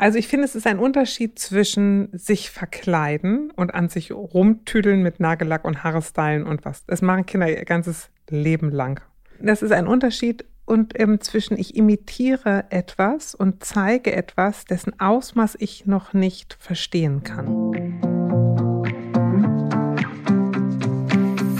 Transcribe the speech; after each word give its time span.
Also 0.00 0.16
ich 0.16 0.28
finde, 0.28 0.44
es 0.44 0.54
ist 0.54 0.68
ein 0.68 0.78
Unterschied 0.78 1.40
zwischen 1.40 2.08
sich 2.12 2.50
verkleiden 2.50 3.50
und 3.50 3.74
an 3.74 3.88
sich 3.88 4.12
rumtüdeln 4.12 5.02
mit 5.02 5.18
Nagellack 5.18 5.64
und 5.64 5.82
Haarstylen 5.82 6.46
und 6.46 6.64
was. 6.64 6.86
Das 6.86 7.02
machen 7.02 7.26
Kinder 7.26 7.50
ihr 7.50 7.64
ganzes 7.64 8.08
Leben 8.30 8.70
lang. 8.70 9.02
Das 9.40 9.60
ist 9.60 9.72
ein 9.72 9.88
Unterschied 9.88 10.44
und 10.64 10.98
ähm, 11.00 11.20
zwischen 11.20 11.58
ich 11.58 11.74
imitiere 11.74 12.66
etwas 12.70 13.34
und 13.34 13.64
zeige 13.64 14.14
etwas, 14.14 14.66
dessen 14.66 14.98
Ausmaß 15.00 15.56
ich 15.58 15.86
noch 15.86 16.12
nicht 16.12 16.56
verstehen 16.60 17.24
kann. 17.24 17.72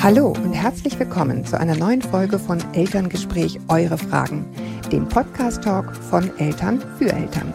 Hallo 0.00 0.28
und 0.28 0.52
herzlich 0.52 0.96
willkommen 1.00 1.44
zu 1.44 1.58
einer 1.58 1.74
neuen 1.74 2.02
Folge 2.02 2.38
von 2.38 2.62
Elterngespräch 2.72 3.58
Eure 3.66 3.98
Fragen, 3.98 4.46
dem 4.92 5.08
Podcast-Talk 5.08 5.96
von 5.96 6.30
Eltern 6.38 6.80
für 6.98 7.12
Eltern. 7.12 7.52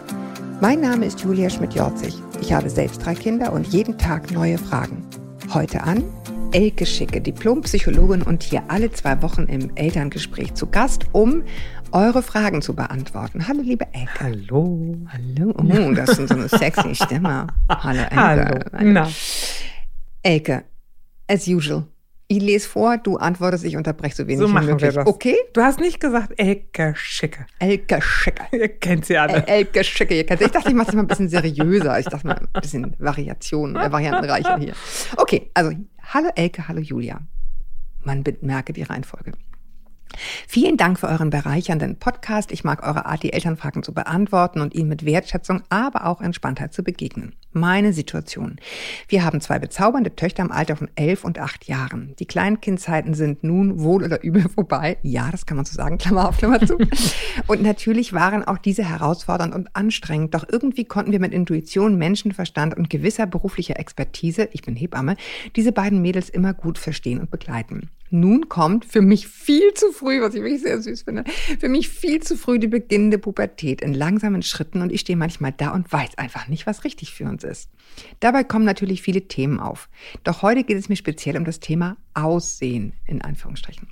Mein 0.64 0.80
Name 0.80 1.05
ist 1.07 1.20
Julia 1.20 1.50
Schmidt-Jorzig. 1.50 2.14
Ich 2.39 2.54
habe 2.54 2.70
selbst 2.70 3.05
drei 3.05 3.16
Kinder 3.16 3.52
und 3.52 3.67
jeden 3.73 3.98
Tag 3.98 4.31
neue 4.31 4.58
Fragen. 4.58 5.05
Heute 5.54 5.84
an 5.84 6.05
Elke 6.54 6.85
Schicke, 6.85 7.20
Diplompsychologin 7.20 8.21
und 8.21 8.44
hier 8.44 8.63
alle 8.70 8.90
zwei 8.90 9.21
Wochen 9.21 9.44
im 9.48 9.76
Elterngespräch 9.76 10.54
zu 10.54 10.68
Gast, 10.68 11.07
um 11.12 11.44
eure 11.91 12.23
Fragen 12.23 12.62
zu 12.62 12.73
beantworten. 12.77 13.45
Hallo, 13.45 13.59
liebe 13.62 13.85
Elke. 13.91 14.21
Hallo. 14.21 14.95
Hallo. 15.12 15.54
Oh, 15.57 15.91
das 15.91 16.18
ist 16.18 16.30
so 16.30 16.35
eine 16.35 16.48
sexy 16.48 16.95
Stimme. 16.95 17.48
Hallo, 17.68 17.99
Elke. 17.99 18.16
Hallo. 18.16 18.59
Na. 18.84 19.09
Elke, 20.21 20.63
as 21.27 21.45
usual. 21.45 21.88
Ich 22.36 22.42
lese 22.42 22.68
vor, 22.68 22.98
du 22.98 23.18
antwortest, 23.18 23.64
ich 23.64 23.78
unterbreche 23.78 24.16
so 24.16 24.26
wenig 24.28 24.40
So 24.40 24.48
machen 24.48 24.66
wir 24.66 24.74
möglich. 24.74 24.96
das. 24.96 25.05
Okay? 25.05 25.36
Du 25.54 25.62
hast 25.62 25.80
nicht 25.80 26.00
gesagt 26.00 26.34
Elke 26.38 26.94
Schicke. 26.96 27.46
Elke 27.60 28.02
Schicke. 28.02 28.44
Ihr 28.58 28.70
kennt 28.70 29.05
sie 29.05 29.18
alle. 29.20 29.46
El- 29.46 29.58
Elke 29.66 29.84
Schicke. 29.84 30.16
Ihr 30.16 30.26
kennt 30.26 30.40
sie. 30.40 30.46
Ich 30.46 30.52
dachte, 30.52 30.70
ich 30.70 30.74
mache 30.76 30.90
es 30.90 30.96
mal 30.96 31.02
ein 31.02 31.08
bisschen 31.08 31.30
seriöser. 31.30 32.00
Ich 32.00 32.08
dachte 32.08 32.26
mal 32.26 32.38
ein 32.54 32.62
bisschen 32.62 32.96
Variation, 32.98 33.76
äh, 33.76 33.91
variantenreicher 33.91 34.58
hier. 34.58 34.74
Okay, 35.18 35.52
also 35.54 35.74
hallo 36.12 36.30
Elke, 36.35 36.68
hallo 36.68 36.80
Julia. 36.82 37.22
Man 38.04 38.24
bemerke 38.24 38.74
die 38.74 38.84
Reihenfolge. 38.84 39.34
Vielen 40.48 40.77
Dank 40.77 41.00
für 41.00 41.07
euren 41.10 41.29
bereichernden 41.29 41.98
Podcast. 42.00 42.52
Ich 42.52 42.63
mag 42.63 42.82
eure 42.85 43.05
Art, 43.05 43.22
die 43.24 43.34
Elternfragen 43.34 43.84
zu 43.84 43.94
beantworten 43.94 44.60
und 44.62 44.74
ihnen 44.74 44.90
mit 44.90 45.05
Wertschätzung, 45.05 45.62
aber 45.70 46.05
auch 46.07 46.20
Entspanntheit 46.22 46.74
zu 46.74 46.84
begegnen. 46.84 47.35
Meine 47.54 47.93
Situation. 47.93 48.57
Wir 49.07 49.23
haben 49.23 49.41
zwei 49.41 49.59
bezaubernde 49.59 50.15
Töchter 50.15 50.43
im 50.43 50.51
Alter 50.51 50.76
von 50.76 50.90
elf 50.96 51.23
und 51.23 51.40
acht 51.40 51.65
Jahren. 51.65 52.15
Die 52.20 52.26
Kleinkindzeiten 52.26 53.13
sind 53.13 53.43
nun 53.43 53.79
wohl 53.79 54.04
oder 54.04 54.23
übel 54.23 54.49
vorbei. 54.49 54.98
Ja, 55.04 55.29
das 55.32 55.45
kann 55.45 55.57
man 55.57 55.65
so 55.65 55.76
sagen, 55.76 55.98
Klammer 55.98 56.29
auf, 56.29 56.37
Klammer 56.37 56.65
zu. 56.65 56.77
Und 57.48 57.62
natürlich 57.62 58.13
waren 58.13 58.43
auch 58.43 58.57
diese 58.57 58.84
herausfordernd 58.84 59.54
und 59.54 59.76
anstrengend. 59.76 60.34
Doch 60.34 60.45
irgendwie 60.49 60.85
konnten 60.85 61.12
wir 61.12 61.20
mit 61.20 61.34
Intuition, 61.34 61.98
Menschenverstand 61.98 62.77
und 62.77 62.90
gewisser 62.90 63.26
beruflicher 63.26 63.79
Expertise, 63.79 64.50
ich 64.51 64.62
bin 64.62 64.75
Hebamme, 64.75 65.16
diese 65.56 65.72
beiden 65.72 66.01
Mädels 66.01 66.29
immer 66.29 66.53
gut 66.53 66.78
verstehen 66.78 67.19
und 67.19 67.31
begleiten. 67.31 67.90
Nun 68.16 68.47
kommt 68.47 68.86
für 68.86 69.02
mich 69.02 69.28
viel 69.28 69.74
zu 69.74 69.92
früh, 69.92 70.22
was 70.22 70.36
ich 70.36 70.44
wirklich 70.44 70.62
sehr 70.62 70.80
süß 70.80 71.02
finde, 71.02 71.24
für 71.59 71.68
mich 71.68 71.90
viel 71.90 72.22
zu 72.22 72.38
früh 72.38 72.59
die 72.59 72.68
beginnende 72.68 73.18
Pubertät 73.18 73.81
in 73.81 73.96
langsamen 73.96 74.44
Schritten 74.44 74.84
und 74.84 74.92
ich 74.92 75.02
stehe 75.02 75.18
manchmal 75.18 75.52
da 75.52 75.72
und 75.72 75.92
weiß 75.92 76.19
einfach 76.19 76.47
nicht, 76.47 76.68
was 76.68 76.84
richtig 76.84 77.12
für 77.12 77.24
uns 77.24 77.44
ist. 77.44 77.72
Dabei 78.19 78.44
kommen 78.44 78.66
natürlich 78.66 79.02
viele 79.02 79.28
Themen 79.28 79.59
auf. 79.59 79.90
Doch 80.24 80.44
heute 80.44 80.64
geht 80.64 80.78
es 80.78 80.90
mir 80.90 80.96
speziell 80.96 81.38
um 81.38 81.44
das 81.44 81.59
Thema 81.59 81.97
Aussehen, 82.14 82.94
in 83.08 83.24
Anführungsstrichen. 83.24 83.88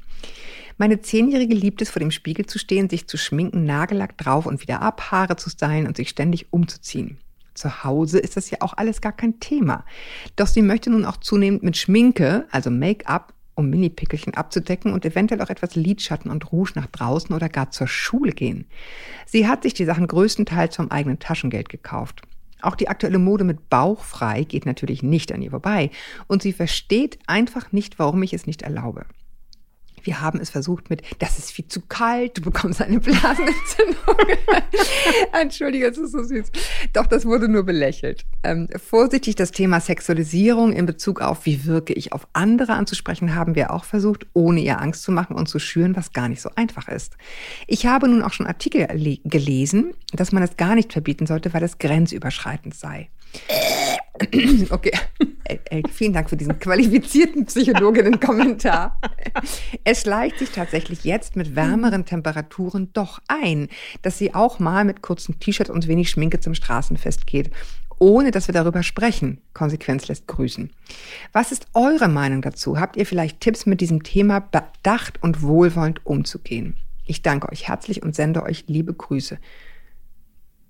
Meine 0.77 1.01
Zehnjährige 1.01 1.55
liebt 1.55 1.81
es, 1.81 1.89
vor 1.89 1.99
dem 1.99 2.11
Spiegel 2.11 2.45
zu 2.45 2.59
stehen, 2.59 2.91
sich 2.91 3.07
zu 3.07 3.17
schminken, 3.17 3.65
Nagellack 3.65 4.19
drauf 4.19 4.45
und 4.45 4.61
wieder 4.61 4.83
ab, 4.83 5.09
Haare 5.09 5.35
zu 5.35 5.49
stylen 5.49 5.87
und 5.87 5.97
sich 5.97 6.09
ständig 6.09 6.53
umzuziehen. 6.53 7.17
Zu 7.55 7.83
Hause 7.83 8.19
ist 8.19 8.37
das 8.37 8.51
ja 8.51 8.59
auch 8.61 8.77
alles 8.77 9.01
gar 9.01 9.13
kein 9.13 9.39
Thema. 9.39 9.83
Doch 10.35 10.45
sie 10.45 10.61
möchte 10.61 10.91
nun 10.91 11.05
auch 11.05 11.17
zunehmend 11.17 11.63
mit 11.63 11.75
Schminke, 11.75 12.45
also 12.51 12.69
Make-up, 12.69 13.33
um 13.61 13.69
Mini-Pickelchen 13.69 14.33
abzudecken 14.33 14.91
und 14.91 15.05
eventuell 15.05 15.41
auch 15.41 15.49
etwas 15.49 15.75
Lidschatten 15.75 16.29
und 16.29 16.51
Rouge 16.51 16.73
nach 16.75 16.87
draußen 16.87 17.33
oder 17.33 17.47
gar 17.47 17.71
zur 17.71 17.87
Schule 17.87 18.33
gehen. 18.33 18.65
Sie 19.25 19.47
hat 19.47 19.63
sich 19.63 19.73
die 19.73 19.85
Sachen 19.85 20.07
größtenteils 20.07 20.75
vom 20.75 20.91
eigenen 20.91 21.19
Taschengeld 21.19 21.69
gekauft. 21.69 22.21
Auch 22.61 22.75
die 22.75 22.89
aktuelle 22.89 23.19
Mode 23.19 23.43
mit 23.43 23.69
bauchfrei 23.69 24.43
geht 24.43 24.65
natürlich 24.65 25.01
nicht 25.01 25.31
an 25.31 25.41
ihr 25.41 25.51
vorbei 25.51 25.89
und 26.27 26.41
sie 26.41 26.53
versteht 26.53 27.17
einfach 27.27 27.71
nicht, 27.71 27.97
warum 27.97 28.21
ich 28.23 28.33
es 28.33 28.45
nicht 28.45 28.61
erlaube. 28.61 29.05
Wir 30.03 30.21
haben 30.21 30.39
es 30.39 30.49
versucht 30.49 30.89
mit, 30.89 31.01
das 31.19 31.37
ist 31.37 31.51
viel 31.51 31.67
zu 31.67 31.81
kalt, 31.81 32.37
du 32.37 32.41
bekommst 32.41 32.81
eine 32.81 32.99
Blasenentzündung. 32.99 34.15
Entschuldige, 35.39 35.87
es 35.87 35.97
ist 35.97 36.11
so 36.11 36.23
süß. 36.23 36.51
Doch 36.93 37.07
das 37.07 37.25
wurde 37.25 37.47
nur 37.47 37.63
belächelt. 37.63 38.25
Ähm, 38.43 38.67
vorsichtig 38.75 39.35
das 39.35 39.51
Thema 39.51 39.79
Sexualisierung 39.79 40.73
in 40.73 40.85
Bezug 40.85 41.21
auf, 41.21 41.45
wie 41.45 41.65
wirke 41.65 41.93
ich 41.93 42.13
auf 42.13 42.27
andere 42.33 42.73
anzusprechen, 42.73 43.35
haben 43.35 43.55
wir 43.55 43.71
auch 43.71 43.85
versucht, 43.85 44.25
ohne 44.33 44.59
ihr 44.61 44.79
Angst 44.81 45.03
zu 45.03 45.11
machen 45.11 45.35
und 45.35 45.47
zu 45.47 45.59
schüren, 45.59 45.95
was 45.95 46.13
gar 46.13 46.27
nicht 46.29 46.41
so 46.41 46.49
einfach 46.55 46.87
ist. 46.87 47.17
Ich 47.67 47.85
habe 47.85 48.07
nun 48.07 48.23
auch 48.23 48.33
schon 48.33 48.47
Artikel 48.47 48.87
gelesen, 49.23 49.93
dass 50.13 50.31
man 50.31 50.43
es 50.43 50.57
gar 50.57 50.75
nicht 50.75 50.91
verbieten 50.93 51.25
sollte, 51.27 51.53
weil 51.53 51.63
es 51.63 51.77
grenzüberschreitend 51.77 52.75
sei. 52.75 53.09
Okay, 54.69 54.91
El- 55.45 55.59
El, 55.69 55.83
vielen 55.91 56.13
Dank 56.13 56.29
für 56.29 56.37
diesen 56.37 56.59
qualifizierten 56.59 57.45
Psychologinnen-Kommentar. 57.45 58.99
Es 59.91 60.03
schleicht 60.03 60.39
sich 60.39 60.51
tatsächlich 60.51 61.03
jetzt 61.03 61.35
mit 61.35 61.53
wärmeren 61.53 62.05
Temperaturen 62.05 62.93
doch 62.93 63.19
ein, 63.27 63.67
dass 64.03 64.17
sie 64.17 64.33
auch 64.33 64.57
mal 64.57 64.85
mit 64.85 65.01
kurzen 65.01 65.37
T-Shirt 65.41 65.69
und 65.69 65.85
wenig 65.85 66.09
Schminke 66.09 66.39
zum 66.39 66.53
Straßenfest 66.53 67.27
geht, 67.27 67.51
ohne 67.99 68.31
dass 68.31 68.47
wir 68.47 68.53
darüber 68.53 68.83
sprechen. 68.83 69.41
Konsequenz 69.53 70.07
lässt 70.07 70.27
grüßen. 70.27 70.71
Was 71.33 71.51
ist 71.51 71.67
eure 71.73 72.07
Meinung 72.07 72.41
dazu? 72.41 72.79
Habt 72.79 72.95
ihr 72.95 73.05
vielleicht 73.05 73.41
Tipps, 73.41 73.65
mit 73.65 73.81
diesem 73.81 74.01
Thema 74.03 74.39
bedacht 74.39 75.21
und 75.21 75.41
wohlwollend 75.41 76.05
umzugehen? 76.05 76.77
Ich 77.05 77.21
danke 77.21 77.51
euch 77.51 77.67
herzlich 77.67 78.01
und 78.01 78.15
sende 78.15 78.43
euch 78.43 78.63
liebe 78.67 78.93
Grüße. 78.93 79.39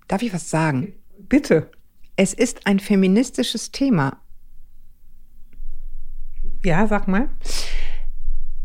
Darf 0.07 0.23
ich 0.23 0.33
was 0.33 0.49
sagen? 0.49 0.93
Bitte. 1.19 1.69
Es 2.15 2.33
ist 2.33 2.65
ein 2.65 2.79
feministisches 2.79 3.71
Thema, 3.71 4.17
Ja, 6.63 6.87
sag 6.87 7.07
mal. 7.07 7.29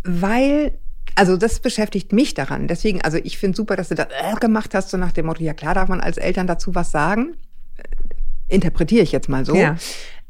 Weil, 0.06 0.78
also 1.14 1.36
das 1.36 1.60
beschäftigt 1.60 2.12
mich 2.12 2.34
daran. 2.34 2.68
Deswegen, 2.68 3.02
also 3.02 3.18
ich 3.18 3.38
finde 3.38 3.56
super, 3.56 3.76
dass 3.76 3.88
du 3.88 3.94
das 3.94 4.08
äh, 4.08 4.34
gemacht 4.40 4.74
hast, 4.74 4.90
so 4.90 4.96
nach 4.96 5.12
dem 5.12 5.26
Motto, 5.26 5.42
ja 5.42 5.54
klar 5.54 5.74
darf 5.74 5.88
man 5.88 6.00
als 6.00 6.16
Eltern 6.16 6.46
dazu 6.46 6.74
was 6.74 6.90
sagen. 6.90 7.36
Äh, 7.76 8.54
Interpretiere 8.54 9.02
ich 9.02 9.12
jetzt 9.12 9.28
mal 9.28 9.44
so. 9.44 9.56
Ja. 9.56 9.76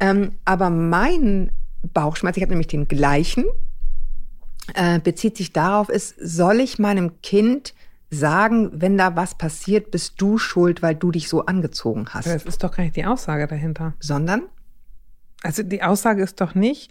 Ähm, 0.01 0.33
aber 0.45 0.71
mein 0.71 1.53
Bauchschmerz, 1.93 2.37
ich 2.37 2.43
habe 2.43 2.53
nämlich 2.53 2.69
den 2.69 2.89
gleichen, 2.89 3.45
äh, 4.75 4.99
bezieht 5.01 5.37
sich 5.37 5.53
darauf, 5.53 5.89
ist, 5.89 6.15
soll 6.19 6.61
ich 6.61 6.79
meinem 6.79 7.21
Kind 7.21 7.75
sagen, 8.11 8.71
wenn 8.73 8.97
da 8.97 9.17
was 9.17 9.37
passiert, 9.37 9.91
bist 9.91 10.15
du 10.21 10.39
schuld, 10.39 10.81
weil 10.81 10.95
du 10.95 11.11
dich 11.11 11.29
so 11.29 11.45
angezogen 11.45 12.07
hast. 12.11 12.27
Das 12.27 12.45
ist 12.45 12.63
doch 12.63 12.75
gar 12.75 12.85
nicht 12.85 12.97
die 12.97 13.05
Aussage 13.05 13.47
dahinter. 13.47 13.95
Sondern, 14.01 14.43
Also 15.43 15.63
die 15.63 15.83
Aussage 15.83 16.23
ist 16.23 16.41
doch 16.41 16.55
nicht, 16.55 16.91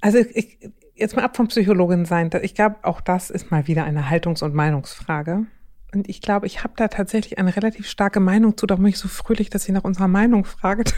also 0.00 0.18
ich, 0.18 0.58
jetzt 0.96 1.16
mal 1.16 1.22
ab 1.22 1.36
vom 1.36 1.48
Psychologin 1.48 2.04
sein, 2.04 2.30
ich 2.42 2.54
glaube, 2.54 2.76
auch 2.82 3.00
das 3.00 3.30
ist 3.30 3.50
mal 3.50 3.66
wieder 3.66 3.84
eine 3.84 4.10
Haltungs- 4.10 4.42
und 4.42 4.54
Meinungsfrage. 4.54 5.46
Und 5.94 6.08
ich 6.08 6.20
glaube, 6.20 6.46
ich 6.46 6.64
habe 6.64 6.74
da 6.76 6.88
tatsächlich 6.88 7.38
eine 7.38 7.54
relativ 7.54 7.88
starke 7.88 8.20
Meinung 8.20 8.56
zu, 8.56 8.66
doch 8.66 8.76
bin 8.76 8.86
ich 8.86 8.98
so 8.98 9.08
fröhlich, 9.08 9.50
dass 9.50 9.64
sie 9.64 9.72
nach 9.72 9.84
unserer 9.84 10.08
Meinung 10.08 10.44
fragt. 10.44 10.94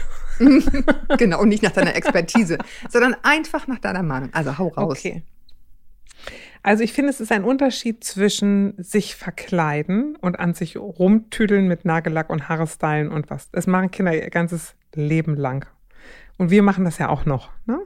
genau, 1.17 1.41
und 1.41 1.49
nicht 1.49 1.63
nach 1.63 1.71
deiner 1.71 1.95
Expertise, 1.95 2.57
sondern 2.89 3.15
einfach 3.23 3.67
nach 3.67 3.79
deiner 3.79 4.03
Meinung. 4.03 4.29
Also 4.33 4.57
hau 4.57 4.69
raus. 4.69 4.97
Okay. 4.97 5.23
Also 6.63 6.83
ich 6.83 6.91
finde, 6.91 7.11
es 7.11 7.21
ist 7.21 7.31
ein 7.31 7.45
Unterschied 7.45 8.03
zwischen 8.03 8.73
sich 8.77 9.15
verkleiden 9.15 10.17
und 10.17 10.39
an 10.39 10.53
sich 10.53 10.75
rumtüdeln 10.75 11.67
mit 11.67 11.85
Nagellack 11.85 12.29
und 12.29 12.49
Haarstylen 12.49 13.09
und 13.09 13.29
was. 13.29 13.49
Das 13.51 13.67
machen 13.67 13.91
Kinder 13.91 14.13
ihr 14.13 14.29
ganzes 14.29 14.75
Leben 14.93 15.35
lang. 15.35 15.65
Und 16.37 16.51
wir 16.51 16.63
machen 16.63 16.83
das 16.83 16.97
ja 16.97 17.09
auch 17.09 17.25
noch. 17.25 17.49
Ne? 17.65 17.79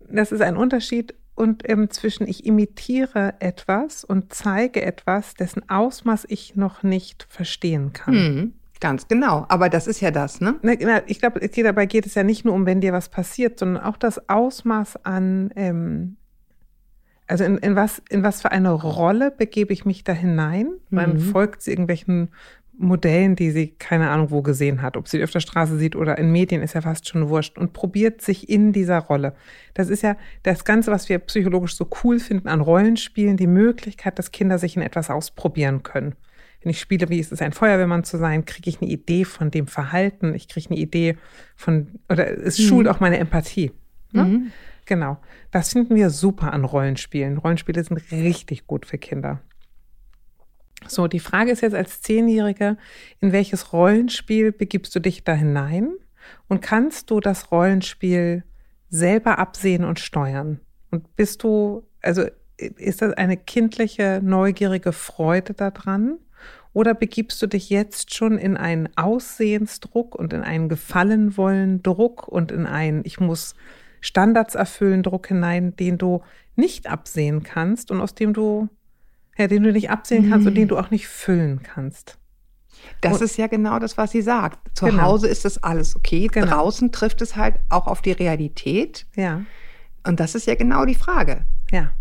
Das 0.00 0.32
ist 0.32 0.40
ein 0.40 0.56
Unterschied 0.56 1.14
und 1.38 1.68
ähm, 1.68 1.88
zwischen 1.90 2.26
ich 2.26 2.44
imitiere 2.44 3.34
etwas 3.38 4.04
und 4.04 4.32
zeige 4.32 4.82
etwas, 4.82 5.34
dessen 5.34 5.68
Ausmaß 5.68 6.26
ich 6.28 6.56
noch 6.56 6.82
nicht 6.82 7.26
verstehen 7.30 7.92
kann. 7.92 8.14
Hm, 8.14 8.52
ganz 8.80 9.06
genau. 9.06 9.46
Aber 9.48 9.68
das 9.68 9.86
ist 9.86 10.00
ja 10.00 10.10
das, 10.10 10.40
ne? 10.40 10.56
Na, 10.62 11.02
Ich 11.06 11.20
glaube, 11.20 11.40
dabei 11.48 11.86
geht 11.86 12.06
es 12.06 12.14
ja 12.14 12.24
nicht 12.24 12.44
nur 12.44 12.54
um, 12.54 12.66
wenn 12.66 12.80
dir 12.80 12.92
was 12.92 13.08
passiert, 13.08 13.58
sondern 13.58 13.82
auch 13.82 13.96
das 13.96 14.28
Ausmaß 14.28 15.04
an, 15.04 15.50
ähm, 15.54 16.16
also 17.28 17.44
in, 17.44 17.58
in, 17.58 17.76
was, 17.76 18.02
in 18.08 18.22
was 18.22 18.42
für 18.42 18.50
eine 18.50 18.72
Rolle 18.72 19.30
begebe 19.30 19.72
ich 19.72 19.84
mich 19.84 20.02
da 20.02 20.12
hinein? 20.12 20.72
Man 20.90 21.12
Mhm. 21.14 21.18
folgt 21.18 21.66
irgendwelchen 21.68 22.30
Modellen, 22.78 23.34
die 23.34 23.50
sie 23.50 23.68
keine 23.78 24.08
Ahnung 24.10 24.30
wo 24.30 24.40
gesehen 24.40 24.82
hat. 24.82 24.96
Ob 24.96 25.08
sie 25.08 25.18
die 25.18 25.24
auf 25.24 25.30
der 25.30 25.40
Straße 25.40 25.76
sieht 25.76 25.96
oder 25.96 26.16
in 26.16 26.30
Medien, 26.30 26.62
ist 26.62 26.74
ja 26.74 26.80
fast 26.80 27.08
schon 27.08 27.28
wurscht. 27.28 27.58
Und 27.58 27.72
probiert 27.72 28.22
sich 28.22 28.48
in 28.48 28.72
dieser 28.72 28.98
Rolle. 28.98 29.34
Das 29.74 29.88
ist 29.88 30.02
ja 30.02 30.16
das 30.44 30.64
Ganze, 30.64 30.90
was 30.90 31.08
wir 31.08 31.18
psychologisch 31.18 31.76
so 31.76 31.88
cool 32.04 32.20
finden 32.20 32.48
an 32.48 32.60
Rollenspielen, 32.60 33.36
die 33.36 33.48
Möglichkeit, 33.48 34.18
dass 34.18 34.30
Kinder 34.30 34.58
sich 34.58 34.76
in 34.76 34.82
etwas 34.82 35.10
ausprobieren 35.10 35.82
können. 35.82 36.14
wenn 36.62 36.70
ich 36.70 36.80
spiele, 36.80 37.08
wie 37.08 37.18
ist 37.18 37.32
es, 37.32 37.42
ein 37.42 37.52
Feuerwehrmann 37.52 38.04
zu 38.04 38.16
sein, 38.16 38.44
kriege 38.44 38.70
ich 38.70 38.80
eine 38.80 38.90
Idee 38.90 39.24
von 39.24 39.50
dem 39.50 39.66
Verhalten, 39.66 40.34
ich 40.34 40.48
kriege 40.48 40.70
eine 40.70 40.78
Idee 40.78 41.16
von, 41.56 41.88
oder 42.08 42.26
es 42.38 42.58
schult 42.58 42.86
mhm. 42.86 42.92
auch 42.92 43.00
meine 43.00 43.18
Empathie. 43.18 43.72
Ne? 44.12 44.24
Mhm. 44.24 44.52
Genau. 44.86 45.18
Das 45.50 45.72
finden 45.72 45.94
wir 45.96 46.10
super 46.10 46.52
an 46.52 46.64
Rollenspielen. 46.64 47.38
Rollenspiele 47.38 47.84
sind 47.84 48.00
richtig 48.10 48.66
gut 48.66 48.86
für 48.86 48.98
Kinder. 48.98 49.40
So, 50.86 51.08
die 51.08 51.20
Frage 51.20 51.50
ist 51.50 51.62
jetzt 51.62 51.74
als 51.74 52.00
Zehnjährige, 52.00 52.76
in 53.20 53.32
welches 53.32 53.72
Rollenspiel 53.72 54.52
begibst 54.52 54.94
du 54.94 55.00
dich 55.00 55.24
da 55.24 55.32
hinein? 55.32 55.92
Und 56.46 56.62
kannst 56.62 57.10
du 57.10 57.20
das 57.20 57.50
Rollenspiel 57.50 58.44
selber 58.90 59.38
absehen 59.38 59.84
und 59.84 59.98
steuern? 59.98 60.60
Und 60.90 61.16
bist 61.16 61.42
du, 61.42 61.86
also 62.02 62.24
ist 62.56 63.02
das 63.02 63.12
eine 63.14 63.36
kindliche, 63.36 64.20
neugierige 64.22 64.92
Freude 64.92 65.54
daran? 65.54 66.18
Oder 66.72 66.94
begibst 66.94 67.40
du 67.42 67.46
dich 67.46 67.70
jetzt 67.70 68.14
schon 68.14 68.38
in 68.38 68.56
einen 68.56 68.88
Aussehensdruck 68.96 70.14
und 70.14 70.32
in 70.32 70.42
einen 70.42 70.68
Gefallenwollen 70.68 71.82
Druck 71.82 72.28
und 72.28 72.52
in 72.52 72.66
einen, 72.66 73.02
ich 73.04 73.20
muss 73.20 73.54
Standards 74.00 74.54
erfüllen 74.54 75.02
Druck 75.02 75.28
hinein, 75.28 75.74
den 75.76 75.98
du 75.98 76.22
nicht 76.56 76.88
absehen 76.88 77.42
kannst 77.42 77.90
und 77.90 78.00
aus 78.00 78.14
dem 78.14 78.32
du, 78.32 78.68
ja, 79.38 79.46
den 79.46 79.62
du 79.62 79.72
nicht 79.72 79.90
absehen 79.90 80.28
kannst 80.28 80.44
mhm. 80.44 80.48
und 80.48 80.54
den 80.56 80.68
du 80.68 80.78
auch 80.78 80.90
nicht 80.90 81.08
füllen 81.08 81.62
kannst? 81.62 82.18
Das 83.00 83.14
und, 83.14 83.22
ist 83.22 83.38
ja 83.38 83.46
genau 83.46 83.78
das, 83.78 83.96
was 83.96 84.10
sie 84.10 84.22
sagt. 84.22 84.76
Zu 84.76 84.86
genau. 84.86 85.02
Hause 85.02 85.28
ist 85.28 85.44
das 85.44 85.62
alles 85.62 85.96
okay. 85.96 86.26
Genau. 86.26 86.46
Draußen 86.46 86.92
trifft 86.92 87.22
es 87.22 87.36
halt 87.36 87.56
auch 87.68 87.86
auf 87.86 88.02
die 88.02 88.12
Realität. 88.12 89.06
Ja. 89.14 89.42
Und 90.06 90.20
das 90.20 90.34
ist 90.34 90.46
ja 90.46 90.54
genau 90.54 90.84
die 90.84 90.94
Frage. 90.94 91.44
Ja. 91.70 91.92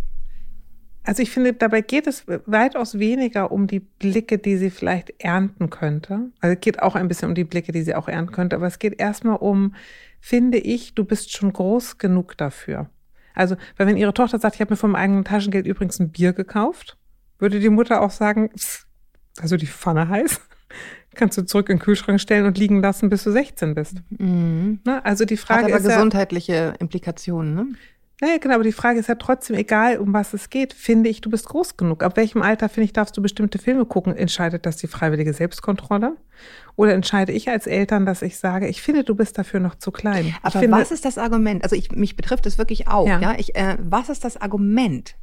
Also 1.03 1.23
ich 1.23 1.31
finde, 1.31 1.53
dabei 1.53 1.81
geht 1.81 2.05
es 2.05 2.25
weitaus 2.45 2.99
weniger 2.99 3.51
um 3.51 3.67
die 3.67 3.79
Blicke, 3.79 4.37
die 4.37 4.57
sie 4.57 4.69
vielleicht 4.69 5.13
ernten 5.19 5.69
könnte. 5.69 6.31
Also 6.41 6.55
es 6.55 6.59
geht 6.59 6.81
auch 6.81 6.95
ein 6.95 7.07
bisschen 7.07 7.29
um 7.29 7.35
die 7.35 7.45
Blicke, 7.45 7.71
die 7.71 7.81
sie 7.81 7.95
auch 7.95 8.09
ernten 8.09 8.33
könnte, 8.33 8.57
aber 8.57 8.67
es 8.67 8.77
geht 8.77 8.99
erstmal 8.99 9.37
um, 9.37 9.73
finde 10.19 10.57
ich, 10.57 10.95
du 10.95 11.05
bist 11.05 11.31
schon 11.31 11.53
groß 11.53 11.97
genug 11.97 12.37
dafür. 12.37 12.89
Also, 13.33 13.55
weil 13.77 13.87
wenn 13.87 13.95
ihre 13.95 14.13
Tochter 14.13 14.39
sagt, 14.39 14.55
ich 14.55 14.61
habe 14.61 14.73
mir 14.73 14.77
vom 14.77 14.95
eigenen 14.95 15.23
Taschengeld 15.23 15.65
übrigens 15.65 15.99
ein 15.99 16.09
Bier 16.09 16.33
gekauft, 16.33 16.96
würde 17.39 17.59
die 17.59 17.69
Mutter 17.69 18.01
auch 18.01 18.11
sagen, 18.11 18.49
also 19.39 19.57
die 19.57 19.67
Pfanne 19.67 20.09
heiß, 20.09 20.41
kannst 21.15 21.37
du 21.37 21.45
zurück 21.45 21.69
in 21.69 21.77
den 21.77 21.83
Kühlschrank 21.83 22.21
stellen 22.21 22.45
und 22.45 22.57
liegen 22.57 22.81
lassen, 22.81 23.09
bis 23.09 23.23
du 23.23 23.31
16 23.31 23.75
bist. 23.75 23.97
Mhm. 24.09 24.79
Ne? 24.85 25.03
Also 25.05 25.25
die 25.25 25.37
Frage 25.37 25.65
Hat 25.65 25.71
aber 25.71 25.79
ist 25.79 25.87
gesundheitliche 25.87 26.53
ja, 26.53 26.69
Implikationen, 26.79 27.55
ne? 27.55 27.67
Naja, 28.19 28.37
genau, 28.39 28.55
aber 28.55 28.63
die 28.63 28.71
Frage 28.71 28.99
ist 28.99 29.09
ja 29.09 29.15
trotzdem, 29.15 29.55
egal 29.57 29.99
um 29.99 30.11
was 30.11 30.33
es 30.33 30.49
geht, 30.49 30.73
finde 30.73 31.07
ich, 31.07 31.21
du 31.21 31.29
bist 31.29 31.47
groß 31.49 31.77
genug. 31.77 32.01
Ab 32.01 32.17
welchem 32.17 32.41
Alter, 32.41 32.67
finde 32.67 32.85
ich, 32.85 32.93
darfst 32.93 33.15
du 33.15 33.21
bestimmte 33.21 33.59
Filme 33.59 33.85
gucken? 33.85 34.15
Entscheidet 34.15 34.65
das 34.65 34.77
die 34.77 34.87
freiwillige 34.87 35.33
Selbstkontrolle? 35.33 36.17
Oder 36.75 36.93
entscheide 36.93 37.31
ich 37.31 37.47
als 37.49 37.67
Eltern, 37.67 38.07
dass 38.07 38.23
ich 38.23 38.39
sage, 38.39 38.67
ich 38.69 38.81
finde, 38.81 39.03
du 39.03 39.13
bist 39.13 39.37
dafür 39.37 39.59
noch 39.59 39.75
zu 39.75 39.91
klein? 39.91 40.35
Aber 40.41 40.59
finde, 40.59 40.77
was 40.77 40.89
ist 40.89 41.05
das 41.05 41.19
Argument? 41.19 41.63
Also 41.63 41.75
ich, 41.75 41.91
mich 41.91 42.15
betrifft 42.15 42.47
es 42.47 42.57
wirklich 42.57 42.87
auch, 42.87 43.07
ja. 43.07 43.19
ja? 43.19 43.35
Ich, 43.37 43.55
äh, 43.55 43.77
was 43.79 44.09
ist 44.09 44.23
das 44.23 44.35
Argument, 44.35 45.15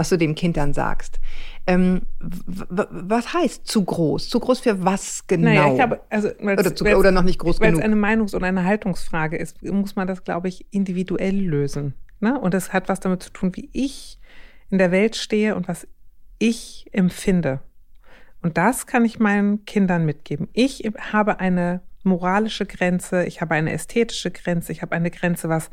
was 0.00 0.08
du 0.08 0.16
dem 0.16 0.34
Kind 0.34 0.56
dann 0.56 0.72
sagst? 0.72 1.20
Ähm, 1.66 2.06
was 2.20 3.34
heißt 3.34 3.66
zu 3.66 3.84
groß? 3.84 4.30
Zu 4.30 4.40
groß 4.40 4.60
für 4.60 4.82
was 4.82 5.26
genau? 5.26 5.50
Naja, 5.50 5.68
ich 5.68 5.74
glaube, 5.74 6.00
also, 6.08 6.30
oder, 6.40 6.74
zu, 6.74 6.84
oder 6.86 7.12
noch 7.12 7.22
nicht 7.22 7.38
groß 7.38 7.60
genug? 7.60 7.74
Weil 7.74 7.78
es 7.78 7.84
eine 7.84 7.96
Meinungs- 7.96 8.34
oder 8.34 8.46
eine 8.46 8.64
Haltungsfrage 8.64 9.36
ist, 9.36 9.62
muss 9.62 9.96
man 9.96 10.08
das, 10.08 10.24
glaube 10.24 10.48
ich, 10.48 10.64
individuell 10.70 11.38
lösen. 11.38 11.92
Ne? 12.20 12.40
Und 12.40 12.54
das 12.54 12.72
hat 12.72 12.88
was 12.88 13.00
damit 13.00 13.22
zu 13.22 13.30
tun, 13.30 13.54
wie 13.56 13.68
ich 13.74 14.18
in 14.70 14.78
der 14.78 14.90
Welt 14.90 15.16
stehe 15.16 15.54
und 15.54 15.68
was 15.68 15.86
ich 16.38 16.86
empfinde. 16.92 17.60
Und 18.40 18.56
das 18.56 18.86
kann 18.86 19.04
ich 19.04 19.18
meinen 19.18 19.66
Kindern 19.66 20.06
mitgeben. 20.06 20.48
Ich 20.54 20.90
habe 21.12 21.40
eine 21.40 21.82
moralische 22.02 22.66
Grenze, 22.66 23.24
ich 23.24 23.40
habe 23.40 23.54
eine 23.54 23.72
ästhetische 23.72 24.30
Grenze, 24.30 24.72
ich 24.72 24.82
habe 24.82 24.94
eine 24.94 25.10
Grenze, 25.10 25.48
was 25.48 25.70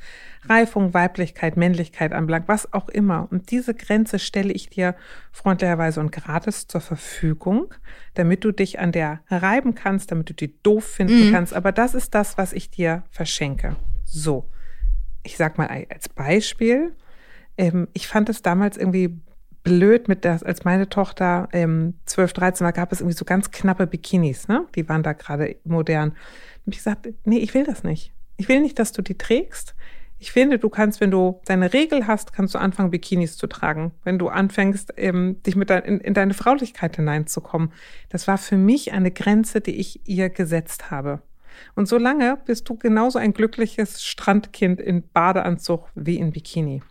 Reifung, 0.47 0.93
Weiblichkeit, 0.93 1.57
Männlichkeit 1.57 2.13
anbelangt, 2.13 2.47
was 2.47 2.73
auch 2.73 2.89
immer. 2.89 3.27
Und 3.31 3.51
diese 3.51 3.73
Grenze 3.73 4.19
stelle 4.19 4.53
ich 4.53 4.69
dir 4.69 4.95
freundlicherweise 5.31 5.99
und 5.99 6.11
gratis 6.11 6.67
zur 6.67 6.81
Verfügung, 6.81 7.73
damit 8.13 8.43
du 8.43 8.51
dich 8.51 8.79
an 8.79 8.91
der 8.91 9.21
reiben 9.29 9.75
kannst, 9.75 10.11
damit 10.11 10.29
du 10.29 10.33
die 10.33 10.61
doof 10.63 10.85
finden 10.85 11.27
mhm. 11.27 11.31
kannst. 11.31 11.53
Aber 11.53 11.71
das 11.71 11.95
ist 11.95 12.15
das, 12.15 12.37
was 12.37 12.53
ich 12.53 12.69
dir 12.69 13.03
verschenke. 13.09 13.75
So 14.03 14.49
ich 15.27 15.37
sag 15.37 15.57
mal 15.57 15.67
als 15.67 16.09
Beispiel, 16.09 16.95
ähm, 17.57 17.87
ich 17.93 18.07
fand 18.07 18.29
es 18.29 18.41
damals 18.41 18.77
irgendwie 18.77 19.19
blöd 19.67 20.07
mit 20.07 20.23
das, 20.23 20.43
als 20.43 20.63
meine 20.63 20.87
Tochter 20.87 21.49
ähm, 21.51 21.95
12, 22.05 22.33
13 22.33 22.65
war, 22.65 22.71
gab 22.71 22.91
es 22.91 23.01
irgendwie 23.01 23.17
so 23.17 23.25
ganz 23.25 23.51
knappe 23.51 23.85
Bikinis, 23.85 24.47
ne? 24.47 24.65
Die 24.75 24.87
waren 24.87 25.03
da 25.03 25.13
gerade 25.13 25.57
modern. 25.65 26.11
Und 26.65 26.73
ich 26.73 26.77
gesagt, 26.77 27.09
nee, 27.25 27.39
ich 27.39 27.53
will 27.53 27.65
das 27.65 27.83
nicht. 27.83 28.13
Ich 28.37 28.47
will 28.47 28.61
nicht, 28.61 28.79
dass 28.79 28.93
du 28.93 29.01
die 29.01 29.17
trägst. 29.17 29.75
Ich 30.19 30.31
finde, 30.31 30.57
du 30.57 30.69
kannst, 30.69 31.01
wenn 31.01 31.11
du 31.11 31.41
deine 31.45 31.73
Regel 31.73 32.07
hast, 32.07 32.33
kannst 32.33 32.55
du 32.55 32.59
anfangen, 32.59 32.91
Bikinis 32.91 33.37
zu 33.37 33.45
tragen. 33.45 33.91
Wenn 34.03 34.17
du 34.17 34.29
anfängst, 34.29 34.93
ähm, 34.97 35.43
dich 35.43 35.55
mit 35.55 35.69
dein, 35.69 35.83
in, 35.83 35.99
in 35.99 36.13
deine 36.13 36.33
Fraulichkeit 36.33 36.95
hineinzukommen. 36.95 37.71
Das 38.09 38.27
war 38.27 38.37
für 38.37 38.57
mich 38.57 38.93
eine 38.93 39.11
Grenze, 39.11 39.61
die 39.61 39.75
ich 39.75 40.07
ihr 40.07 40.29
gesetzt 40.29 40.89
habe. 40.89 41.21
Und 41.75 41.87
so 41.87 41.97
lange 41.97 42.37
bist 42.45 42.69
du 42.69 42.77
genauso 42.77 43.19
ein 43.19 43.33
glückliches 43.33 44.03
Strandkind 44.03 44.79
in 44.79 45.03
Badeanzug 45.09 45.89
wie 45.93 46.17
in 46.17 46.31
Bikini. 46.31 46.81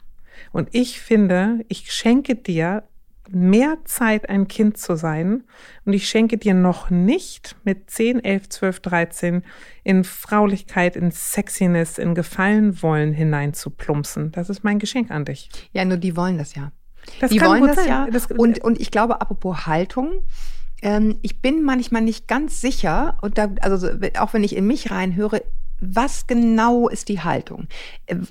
Und 0.52 0.68
ich 0.72 1.00
finde, 1.00 1.64
ich 1.68 1.92
schenke 1.92 2.34
dir 2.34 2.84
mehr 3.30 3.78
Zeit, 3.84 4.28
ein 4.28 4.48
Kind 4.48 4.78
zu 4.78 4.96
sein. 4.96 5.44
Und 5.84 5.92
ich 5.92 6.08
schenke 6.08 6.38
dir 6.38 6.54
noch 6.54 6.90
nicht 6.90 7.56
mit 7.64 7.90
10, 7.90 8.24
11, 8.24 8.48
12, 8.48 8.80
13 8.80 9.42
in 9.84 10.04
Fraulichkeit, 10.04 10.96
in 10.96 11.10
Sexiness, 11.10 11.98
in 11.98 12.14
Gefallenwollen 12.14 13.12
hineinzuplumpsen. 13.12 14.32
Das 14.32 14.50
ist 14.50 14.64
mein 14.64 14.78
Geschenk 14.78 15.10
an 15.10 15.24
dich. 15.24 15.48
Ja, 15.72 15.84
nur 15.84 15.96
die 15.96 16.16
wollen 16.16 16.38
das 16.38 16.54
ja. 16.54 16.72
Das 17.20 17.30
die 17.30 17.40
wollen 17.40 17.66
das 17.66 17.76
sein. 17.76 17.88
ja. 17.88 18.08
Das, 18.10 18.26
und, 18.26 18.62
und 18.62 18.80
ich 18.80 18.90
glaube, 18.90 19.20
apropos 19.20 19.66
Haltung, 19.66 20.22
ähm, 20.82 21.18
ich 21.22 21.40
bin 21.40 21.62
manchmal 21.62 22.02
nicht 22.02 22.28
ganz 22.28 22.60
sicher, 22.60 23.16
und 23.22 23.38
da, 23.38 23.48
also 23.60 23.88
auch 24.18 24.34
wenn 24.34 24.44
ich 24.44 24.56
in 24.56 24.66
mich 24.66 24.90
reinhöre, 24.90 25.42
was 25.80 26.26
genau 26.26 26.88
ist 26.88 27.08
die 27.08 27.20
Haltung? 27.20 27.68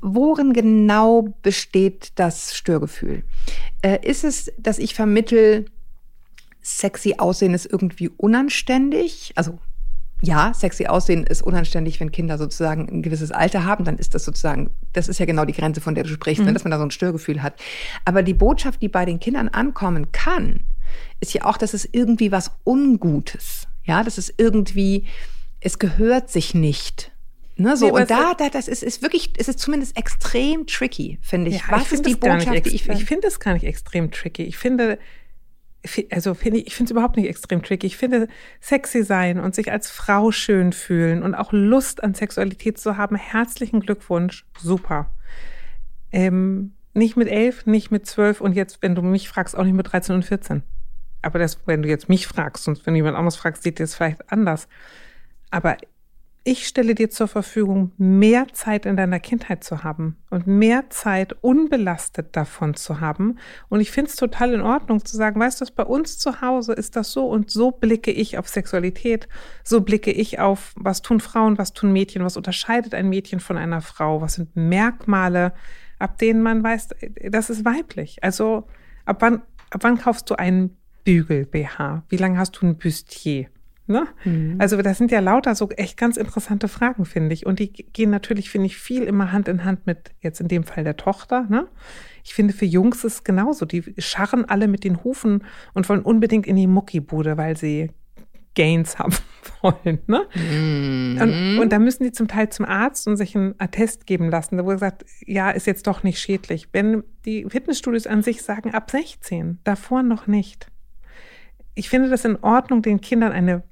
Worin 0.01 0.53
genau 0.53 1.33
besteht 1.41 2.13
das 2.15 2.55
Störgefühl? 2.55 3.23
Äh, 3.81 3.99
ist 4.01 4.23
es, 4.23 4.51
dass 4.57 4.79
ich 4.79 4.95
vermittel, 4.95 5.65
sexy 6.61 7.15
aussehen 7.17 7.53
ist 7.53 7.65
irgendwie 7.65 8.09
unanständig? 8.09 9.31
Also 9.35 9.59
ja, 10.21 10.53
sexy 10.53 10.87
aussehen 10.87 11.23
ist 11.23 11.43
unanständig, 11.43 11.99
wenn 11.99 12.11
Kinder 12.11 12.37
sozusagen 12.37 12.89
ein 12.89 13.01
gewisses 13.01 13.31
Alter 13.31 13.65
haben, 13.65 13.83
dann 13.83 13.97
ist 13.97 14.15
das 14.15 14.25
sozusagen, 14.25 14.71
das 14.93 15.07
ist 15.07 15.19
ja 15.19 15.25
genau 15.25 15.45
die 15.45 15.53
Grenze, 15.53 15.81
von 15.81 15.93
der 15.93 16.03
du 16.03 16.09
sprichst, 16.09 16.39
ne, 16.39 16.45
mhm. 16.45 16.47
ne, 16.47 16.53
dass 16.53 16.63
man 16.63 16.71
da 16.71 16.77
so 16.77 16.83
ein 16.83 16.91
Störgefühl 16.91 17.43
hat. 17.43 17.59
Aber 18.05 18.23
die 18.23 18.33
Botschaft, 18.33 18.81
die 18.81 18.89
bei 18.89 19.05
den 19.05 19.19
Kindern 19.19 19.49
ankommen 19.49 20.11
kann, 20.11 20.61
ist 21.19 21.33
ja 21.33 21.45
auch, 21.45 21.57
dass 21.57 21.73
es 21.73 21.87
irgendwie 21.91 22.31
was 22.31 22.51
Ungutes, 22.63 23.67
ja, 23.83 24.03
das 24.03 24.17
ist 24.17 24.33
irgendwie, 24.37 25.05
es 25.59 25.79
gehört 25.79 26.29
sich 26.29 26.55
nicht. 26.55 27.11
Ne, 27.57 27.77
so, 27.77 27.85
nee, 27.85 27.91
und 27.91 28.11
da, 28.11 28.33
da, 28.33 28.49
das 28.49 28.67
ist, 28.67 28.83
ist 28.83 29.01
wirklich, 29.01 29.31
es 29.37 29.47
ist 29.47 29.59
zumindest 29.59 29.97
extrem 29.97 30.67
tricky, 30.67 31.19
finde 31.21 31.51
ich. 31.51 31.57
Ja, 31.57 31.63
was 31.69 31.87
ich 31.87 31.93
ist 31.93 32.05
die 32.05 32.15
Botschaft, 32.15 32.65
die 32.65 32.75
ich 32.75 32.89
Ich 32.89 33.05
finde 33.05 33.27
es 33.27 33.39
gar 33.39 33.53
nicht 33.53 33.65
extrem 33.65 34.11
tricky. 34.11 34.43
Ich 34.43 34.57
finde, 34.57 34.99
also 36.11 36.33
finde 36.33 36.59
ich, 36.59 36.67
ich 36.67 36.75
finde 36.75 36.89
es 36.89 36.91
überhaupt 36.91 37.15
nicht 37.15 37.29
extrem 37.29 37.63
tricky. 37.63 37.87
Ich 37.87 37.95
finde, 37.95 38.27
sexy 38.59 39.03
sein 39.03 39.39
und 39.39 39.55
sich 39.55 39.71
als 39.71 39.89
Frau 39.89 40.31
schön 40.31 40.73
fühlen 40.73 41.23
und 41.23 41.33
auch 41.33 41.53
Lust 41.53 42.03
an 42.03 42.13
Sexualität 42.13 42.77
zu 42.77 42.97
haben, 42.97 43.15
herzlichen 43.15 43.79
Glückwunsch, 43.79 44.45
super. 44.59 45.09
Ähm, 46.11 46.73
nicht 46.93 47.15
mit 47.15 47.29
elf, 47.29 47.65
nicht 47.65 47.89
mit 47.89 48.05
zwölf 48.05 48.41
und 48.41 48.53
jetzt, 48.53 48.81
wenn 48.81 48.95
du 48.95 49.01
mich 49.01 49.29
fragst, 49.29 49.55
auch 49.55 49.63
nicht 49.63 49.73
mit 49.73 49.91
13 49.91 50.15
und 50.15 50.23
14. 50.23 50.63
Aber 51.21 51.39
das, 51.39 51.59
wenn 51.65 51.81
du 51.81 51.89
jetzt 51.89 52.09
mich 52.09 52.27
fragst 52.27 52.67
und 52.67 52.85
wenn 52.85 52.95
jemand 52.95 53.15
anderes 53.15 53.37
fragst, 53.37 53.63
sieht 53.63 53.79
das 53.79 53.95
vielleicht 53.95 54.31
anders. 54.31 54.67
Aber 55.51 55.77
ich 56.47 56.67
stelle 56.67 56.93
dir 56.93 57.09
zur 57.09 57.27
Verfügung, 57.27 57.91
mehr 57.97 58.45
Zeit 58.53 58.85
in 58.85 58.95
deiner 58.95 59.19
Kindheit 59.19 59.63
zu 59.63 59.83
haben 59.83 60.15
und 60.29 60.45
mehr 60.45 60.91
Zeit 60.91 61.33
unbelastet 61.41 62.35
davon 62.35 62.75
zu 62.75 63.01
haben. 63.01 63.39
Und 63.67 63.81
ich 63.81 63.89
finde 63.89 64.11
es 64.11 64.15
total 64.15 64.53
in 64.53 64.61
Ordnung 64.61 65.03
zu 65.03 65.17
sagen, 65.17 65.39
weißt 65.39 65.61
du, 65.61 65.65
bei 65.75 65.83
uns 65.83 66.19
zu 66.19 66.41
Hause 66.41 66.73
ist 66.73 66.95
das 66.95 67.11
so 67.11 67.25
und 67.25 67.49
so 67.49 67.71
blicke 67.71 68.11
ich 68.11 68.37
auf 68.37 68.47
Sexualität, 68.47 69.27
so 69.63 69.81
blicke 69.81 70.11
ich 70.11 70.39
auf, 70.39 70.73
was 70.75 71.01
tun 71.01 71.19
Frauen, 71.19 71.57
was 71.57 71.73
tun 71.73 71.91
Mädchen, 71.91 72.23
was 72.23 72.37
unterscheidet 72.37 72.93
ein 72.93 73.09
Mädchen 73.09 73.39
von 73.39 73.57
einer 73.57 73.81
Frau, 73.81 74.21
was 74.21 74.35
sind 74.35 74.55
Merkmale, 74.55 75.51
ab 75.97 76.19
denen 76.19 76.43
man 76.43 76.63
weiß, 76.63 76.89
das 77.27 77.49
ist 77.49 77.65
weiblich. 77.65 78.23
Also 78.23 78.67
ab 79.05 79.17
wann, 79.21 79.41
ab 79.71 79.81
wann 79.81 79.97
kaufst 79.97 80.29
du 80.29 80.35
einen 80.35 80.77
Bügel-BH? 81.05 82.03
Wie 82.07 82.17
lange 82.17 82.37
hast 82.37 82.51
du 82.61 82.67
ein 82.67 82.77
Bustier? 82.77 83.47
Ne? 83.87 84.07
Mhm. 84.23 84.55
Also 84.57 84.81
das 84.81 84.97
sind 84.97 85.11
ja 85.11 85.19
lauter 85.19 85.53
so 85.53 85.69
echt 85.69 85.97
ganz 85.97 86.17
interessante 86.17 86.67
Fragen, 86.67 87.05
finde 87.05 87.33
ich. 87.33 87.45
Und 87.45 87.59
die 87.59 87.71
gehen 87.71 88.09
natürlich, 88.09 88.49
finde 88.49 88.67
ich, 88.67 88.77
viel 88.77 89.03
immer 89.03 89.31
Hand 89.31 89.47
in 89.47 89.63
Hand 89.63 89.85
mit 89.85 90.11
jetzt 90.21 90.41
in 90.41 90.47
dem 90.47 90.63
Fall 90.63 90.83
der 90.83 90.97
Tochter. 90.97 91.45
Ne? 91.49 91.67
Ich 92.23 92.33
finde, 92.33 92.53
für 92.53 92.65
Jungs 92.65 93.03
ist 93.03 93.13
es 93.13 93.23
genauso. 93.23 93.65
Die 93.65 93.93
scharren 93.99 94.45
alle 94.45 94.67
mit 94.67 94.83
den 94.83 95.03
Hufen 95.03 95.43
und 95.73 95.87
wollen 95.87 96.01
unbedingt 96.01 96.47
in 96.47 96.55
die 96.55 96.67
Muckibude, 96.67 97.37
weil 97.37 97.57
sie 97.57 97.91
Gains 98.55 98.97
haben 98.97 99.13
wollen. 99.61 99.99
Ne? 100.07 100.25
Mhm. 100.33 101.21
Und, 101.21 101.59
und 101.59 101.71
da 101.71 101.77
müssen 101.77 102.03
die 102.03 102.11
zum 102.11 102.27
Teil 102.27 102.49
zum 102.49 102.65
Arzt 102.65 103.07
und 103.07 103.17
sich 103.17 103.35
einen 103.35 103.53
Attest 103.59 104.07
geben 104.07 104.31
lassen, 104.31 104.57
wo 104.57 104.69
gesagt, 104.69 105.05
ja, 105.27 105.51
ist 105.51 105.67
jetzt 105.67 105.85
doch 105.85 106.01
nicht 106.01 106.19
schädlich. 106.19 106.69
Wenn 106.71 107.03
die 107.25 107.45
Fitnessstudios 107.47 108.07
an 108.07 108.23
sich 108.23 108.41
sagen, 108.41 108.73
ab 108.73 108.89
16, 108.89 109.59
davor 109.63 110.01
noch 110.01 110.25
nicht. 110.25 110.71
Ich 111.75 111.89
finde 111.89 112.09
das 112.09 112.25
in 112.25 112.37
Ordnung, 112.37 112.81
den 112.81 113.01
Kindern 113.01 113.33
eine, 113.33 113.63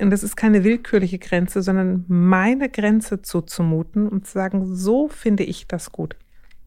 und 0.00 0.10
das 0.10 0.22
ist 0.22 0.36
keine 0.36 0.64
willkürliche 0.64 1.18
Grenze, 1.18 1.62
sondern 1.62 2.04
meine 2.08 2.68
Grenze 2.68 3.22
zuzumuten 3.22 4.08
und 4.08 4.26
zu 4.26 4.32
sagen, 4.34 4.74
so 4.74 5.08
finde 5.08 5.44
ich 5.44 5.66
das 5.66 5.92
gut. 5.92 6.16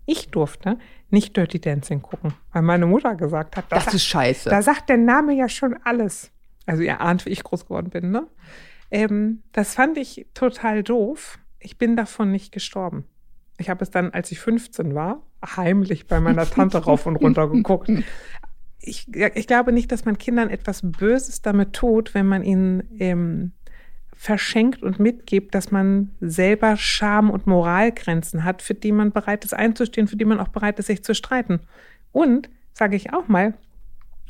Ich 0.06 0.30
durfte 0.32 0.80
nicht 1.12 1.38
Dirty 1.38 1.60
Dancing 1.62 2.02
gucken, 2.02 2.34
weil 2.52 2.64
meine 2.64 2.86
Mutter 2.88 3.16
gesagt 3.16 3.58
hat, 3.58 3.66
Das 3.70 3.94
ist 3.94 4.06
scheiße. 4.06 4.50
da 4.50 4.62
sagt 4.62 4.90
der 4.90 4.98
Name 4.98 5.34
ja 5.36 5.48
schon 5.50 5.76
alles. 5.84 6.32
Also 6.66 6.82
ihr 6.84 7.02
ahnt, 7.02 7.26
wie 7.26 7.30
ich 7.30 7.44
groß 7.44 7.66
geworden 7.66 7.90
bin, 7.90 8.12
ne? 8.12 8.28
Ähm, 8.92 9.44
das 9.52 9.76
fand 9.76 9.98
ich 9.98 10.26
total 10.34 10.84
doof. 10.84 11.38
Ich 11.60 11.78
bin 11.78 11.96
davon 11.96 12.32
nicht 12.32 12.52
gestorben. 12.52 13.06
Ich 13.60 13.70
habe 13.70 13.84
es 13.84 13.92
dann, 13.92 14.12
als 14.12 14.32
ich 14.32 14.40
15 14.40 14.96
war, 14.96 15.22
heimlich 15.46 16.08
bei 16.08 16.20
meiner 16.20 16.50
Tante 16.50 16.80
rauf 16.80 17.06
und 17.06 17.18
runter 17.18 17.48
geguckt. 17.50 17.92
Ich, 18.82 19.08
ich 19.14 19.48
glaube 19.48 19.74
nicht, 19.74 19.92
dass 19.92 20.06
man 20.06 20.18
Kindern 20.18 20.50
etwas 20.50 20.82
Böses 20.84 21.42
damit 21.42 21.74
tut, 21.74 22.14
wenn 22.14 22.26
man 22.26 22.44
ihnen 22.44 22.84
ähm, 23.00 23.52
verschenkt 24.16 24.84
und 24.84 25.00
mitgibt, 25.00 25.56
dass 25.56 25.72
man 25.72 26.12
selber 26.20 26.76
Scham- 26.76 27.30
und 27.30 27.48
Moralgrenzen 27.48 28.44
hat, 28.44 28.62
für 28.62 28.74
die 28.74 28.92
man 28.92 29.12
bereit 29.12 29.46
ist 29.46 29.54
einzustehen, 29.54 30.08
für 30.08 30.18
die 30.18 30.26
man 30.26 30.40
auch 30.40 30.50
bereit 30.50 30.80
ist, 30.80 30.88
sich 30.88 31.04
zu 31.04 31.16
streiten. 31.16 31.62
Und, 32.12 32.50
sage 32.74 32.96
ich 32.96 33.14
auch 33.14 33.28
mal, 33.28 33.54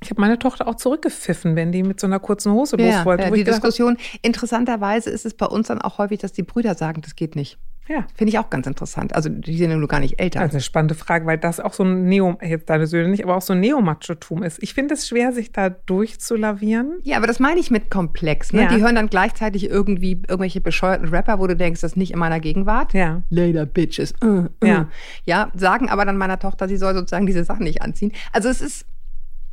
ich 0.01 0.09
habe 0.11 0.21
meine 0.21 0.39
Tochter 0.39 0.67
auch 0.67 0.75
zurückgepfiffen, 0.75 1.55
wenn 1.55 1.71
die 1.71 1.83
mit 1.83 1.99
so 1.99 2.07
einer 2.07 2.19
kurzen 2.19 2.53
Hose 2.53 2.77
los 2.77 2.87
ja, 2.87 3.05
wollte. 3.05 3.23
ja, 3.23 3.31
die 3.31 3.39
gedacht 3.39 3.55
hab, 3.55 3.61
Diskussion. 3.63 3.97
Interessanterweise 4.21 5.09
ist 5.09 5.25
es 5.25 5.33
bei 5.33 5.45
uns 5.45 5.67
dann 5.67 5.81
auch 5.81 5.97
häufig, 5.97 6.19
dass 6.19 6.31
die 6.31 6.43
Brüder 6.43 6.75
sagen, 6.75 7.01
das 7.01 7.15
geht 7.15 7.35
nicht. 7.35 7.57
Ja, 7.89 8.05
Finde 8.13 8.29
ich 8.29 8.37
auch 8.37 8.51
ganz 8.51 8.67
interessant. 8.67 9.15
Also 9.15 9.29
die 9.29 9.57
sind 9.57 9.71
ja 9.71 9.75
nur 9.75 9.87
gar 9.87 9.99
nicht 9.99 10.19
älter. 10.19 10.41
das 10.41 10.49
ist 10.49 10.53
eine 10.53 10.61
spannende 10.61 10.93
Frage, 10.93 11.25
weil 11.25 11.39
das 11.39 11.59
auch 11.59 11.73
so 11.73 11.83
ein 11.83 12.05
Neo, 12.05 12.37
jetzt 12.39 12.69
deine 12.69 12.85
Söhne 12.85 13.09
nicht, 13.09 13.23
aber 13.23 13.35
auch 13.35 13.41
so 13.41 13.53
ein 13.53 13.61
Neomachotum 13.61 14.43
ist. 14.43 14.61
Ich 14.61 14.75
finde 14.75 14.93
es 14.93 15.07
schwer, 15.07 15.33
sich 15.33 15.51
da 15.51 15.71
durchzulavieren. 15.71 16.99
Ja, 17.01 17.17
aber 17.17 17.25
das 17.25 17.39
meine 17.39 17.59
ich 17.59 17.71
mit 17.71 17.89
komplex. 17.89 18.53
Ne? 18.53 18.61
Ja. 18.61 18.67
Die 18.67 18.79
hören 18.79 18.93
dann 18.93 19.07
gleichzeitig 19.07 19.67
irgendwie 19.67 20.21
irgendwelche 20.27 20.61
bescheuerten 20.61 21.07
Rapper, 21.07 21.39
wo 21.39 21.47
du 21.47 21.55
denkst, 21.55 21.81
das 21.81 21.93
ist 21.93 21.97
nicht 21.97 22.11
in 22.11 22.19
meiner 22.19 22.39
Gegenwart. 22.39 22.93
Ja. 22.93 23.23
Later, 23.31 23.65
Bitches. 23.65 24.13
Äh, 24.21 24.43
äh. 24.63 24.67
Ja. 24.67 24.89
ja, 25.25 25.51
sagen 25.55 25.89
aber 25.89 26.05
dann 26.05 26.17
meiner 26.17 26.37
Tochter, 26.37 26.67
sie 26.67 26.77
soll 26.77 26.93
sozusagen 26.93 27.25
diese 27.25 27.43
Sachen 27.43 27.63
nicht 27.63 27.81
anziehen. 27.81 28.11
Also 28.33 28.49
es 28.49 28.61
ist, 28.61 28.85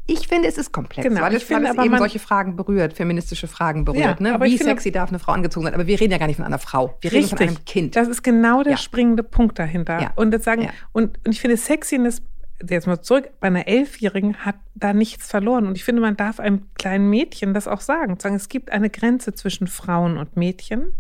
ich 0.07 0.29
finde, 0.29 0.49
es 0.49 0.57
ist 0.57 0.73
komplex, 0.73 1.07
Genau, 1.09 1.21
weil 1.21 1.33
ich 1.33 1.43
es, 1.43 1.49
finde 1.49 1.65
weil 1.71 1.79
es 1.79 1.85
eben 1.85 1.99
solche 1.99 2.19
Fragen 2.19 2.55
berührt, 2.57 2.93
feministische 2.93 3.49
Fragen 3.49 3.85
berührt. 3.85 4.21
Ja, 4.21 4.23
ne? 4.23 4.35
aber 4.35 4.45
Wie 4.47 4.57
finde- 4.57 4.73
sexy 4.73 4.93
darf 4.93 5.09
eine 5.09 5.19
Frau 5.19 5.33
angezogen 5.33 5.67
sein? 5.67 5.75
Aber 5.75 5.87
wir 5.87 6.01
reden 6.01 6.13
ja 6.13 6.19
gar 6.19 6.27
nicht 6.29 6.37
von 6.37 6.45
einer 6.47 6.59
Frau. 6.59 6.97
Wir 7.01 7.13
reden 7.13 7.29
von 7.29 7.39
einem 7.39 7.65
Kind. 7.65 7.97
Das 7.97 8.07
ist 8.09 8.23
genau 8.23 8.63
der 8.63 8.73
Ja. 8.73 8.79
springende 8.79 9.23
Punkt 9.23 9.59
dahinter. 9.59 10.01
Ja. 10.01 10.13
Und 10.15 10.31
das 10.31 10.45
sagen, 10.45 10.69
und, 10.93 11.19
und 11.27 11.33
ich 11.33 11.41
finde, 11.41 11.57
Sexiness, 11.57 12.23
jetzt 12.69 12.87
mal 12.87 13.01
zurück, 13.03 13.31
bei 13.41 13.49
einer 13.49 13.67
Elfjährigen 13.69 14.37
hat 14.39 14.57
da 14.75 14.93
nichts 14.95 15.29
verloren. 15.29 15.67
Und 15.67 15.77
ich 15.77 15.85
finde, 15.85 16.01
man 16.03 16.17
darf 16.17 16.41
einem 16.41 16.63
kleinen 16.75 17.11
Mädchen 17.11 17.53
das 17.53 17.67
auch 17.69 17.81
sagen. 17.81 18.19
Sagen, 18.21 18.35
es 18.37 18.49
gibt 18.49 18.71
eine 18.71 18.91
Grenze 18.91 19.35
zwischen 19.35 19.67
Frauen 19.67 20.17
und 20.19 20.37
Mädchen. 20.37 20.93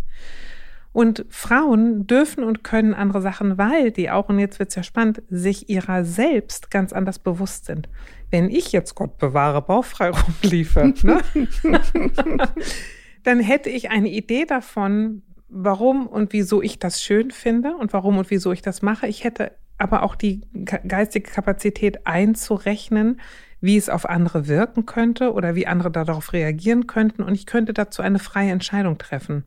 Und 0.96 1.26
Frauen 1.28 2.06
dürfen 2.06 2.42
und 2.42 2.64
können 2.64 2.94
andere 2.94 3.20
Sachen, 3.20 3.58
weil 3.58 3.90
die 3.90 4.10
auch, 4.10 4.30
und 4.30 4.38
jetzt 4.38 4.58
wird 4.58 4.70
es 4.70 4.76
ja 4.76 4.82
spannend, 4.82 5.20
sich 5.28 5.68
ihrer 5.68 6.06
selbst 6.06 6.70
ganz 6.70 6.94
anders 6.94 7.18
bewusst 7.18 7.66
sind. 7.66 7.86
Wenn 8.30 8.48
ich 8.48 8.72
jetzt, 8.72 8.94
Gott 8.94 9.18
bewahre, 9.18 9.60
bauchfrei 9.60 10.08
rumliefe, 10.42 10.94
ne? 11.02 11.20
dann 13.24 13.40
hätte 13.40 13.68
ich 13.68 13.90
eine 13.90 14.08
Idee 14.08 14.46
davon, 14.46 15.20
warum 15.50 16.06
und 16.06 16.32
wieso 16.32 16.62
ich 16.62 16.78
das 16.78 17.02
schön 17.02 17.30
finde 17.30 17.76
und 17.76 17.92
warum 17.92 18.16
und 18.16 18.30
wieso 18.30 18.52
ich 18.52 18.62
das 18.62 18.80
mache. 18.80 19.06
Ich 19.06 19.22
hätte 19.22 19.52
aber 19.76 20.02
auch 20.02 20.14
die 20.14 20.46
ge- 20.54 20.80
geistige 20.88 21.30
Kapazität 21.30 22.06
einzurechnen, 22.06 23.20
wie 23.60 23.76
es 23.76 23.90
auf 23.90 24.08
andere 24.08 24.48
wirken 24.48 24.86
könnte 24.86 25.34
oder 25.34 25.54
wie 25.54 25.66
andere 25.66 25.90
darauf 25.90 26.32
reagieren 26.32 26.86
könnten. 26.86 27.22
Und 27.22 27.34
ich 27.34 27.44
könnte 27.44 27.74
dazu 27.74 28.00
eine 28.00 28.18
freie 28.18 28.50
Entscheidung 28.50 28.96
treffen 28.96 29.44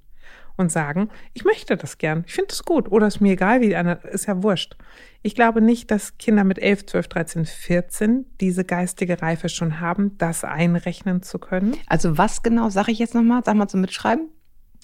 und 0.59 0.71
sagen, 0.71 1.09
ich 1.33 1.45
möchte 1.45 1.77
das 1.77 1.97
gern, 1.97 2.23
ich 2.27 2.33
finde 2.33 2.49
es 2.51 2.63
gut 2.63 2.91
oder 2.91 3.07
ist 3.07 3.21
mir 3.21 3.33
egal, 3.33 3.61
wie 3.61 3.69
die 3.69 3.75
andere, 3.75 4.07
ist 4.09 4.27
ja 4.27 4.43
wurscht. 4.43 4.75
Ich 5.21 5.35
glaube 5.35 5.61
nicht, 5.61 5.89
dass 5.91 6.17
Kinder 6.17 6.43
mit 6.43 6.59
11, 6.59 6.85
12, 6.85 7.07
13, 7.07 7.45
14 7.45 8.25
diese 8.39 8.63
geistige 8.63 9.21
Reife 9.21 9.49
schon 9.49 9.79
haben, 9.79 10.17
das 10.17 10.43
einrechnen 10.43 11.23
zu 11.23 11.39
können. 11.39 11.75
Also 11.87 12.17
was 12.17 12.43
genau, 12.43 12.69
sage 12.69 12.91
ich 12.91 12.99
jetzt 12.99 13.15
nochmal? 13.15 13.41
Sag 13.43 13.55
mal 13.55 13.67
zum 13.67 13.81
Mitschreiben. 13.81 14.29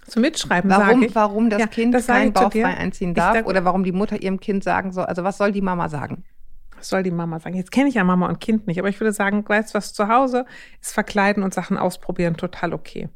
Zum 0.07 0.21
Mitschreiben 0.21 0.69
Warum, 0.69 1.03
ich. 1.03 1.15
warum 1.15 1.49
das 1.49 1.59
Ja, 1.59 1.67
Kind 1.67 1.93
das 1.93 2.07
kein 2.07 2.31
bauchfrei 2.31 2.65
einziehen 2.77 3.13
darf 3.13 3.35
sag- 3.35 3.47
oder 3.47 3.65
warum 3.65 3.83
die 3.83 3.91
Mutter 3.91 4.21
ihrem 4.21 4.39
Kind 4.39 4.63
sagen 4.63 4.91
soll. 4.91 5.05
Also 5.05 5.23
was 5.23 5.37
soll 5.37 5.51
die 5.51 5.61
Mama 5.61 5.89
sagen? 5.89 6.23
Was 6.77 6.89
soll 6.89 7.03
die 7.03 7.11
Mama 7.11 7.39
sagen? 7.39 7.55
Jetzt 7.55 7.71
kenne 7.71 7.89
ich 7.89 7.95
ja 7.95 8.03
Mama 8.03 8.27
und 8.27 8.39
Kind 8.39 8.67
nicht, 8.67 8.77
aber 8.77 8.89
ich 8.89 8.99
würde 8.99 9.13
sagen, 9.13 9.43
weißt 9.47 9.73
du 9.73 9.77
was, 9.77 9.93
zu 9.93 10.07
Hause 10.07 10.45
ist 10.79 10.93
verkleiden 10.93 11.41
und 11.43 11.53
Sachen 11.53 11.77
ausprobieren 11.77 12.37
total 12.37 12.73
okay. 12.73 13.09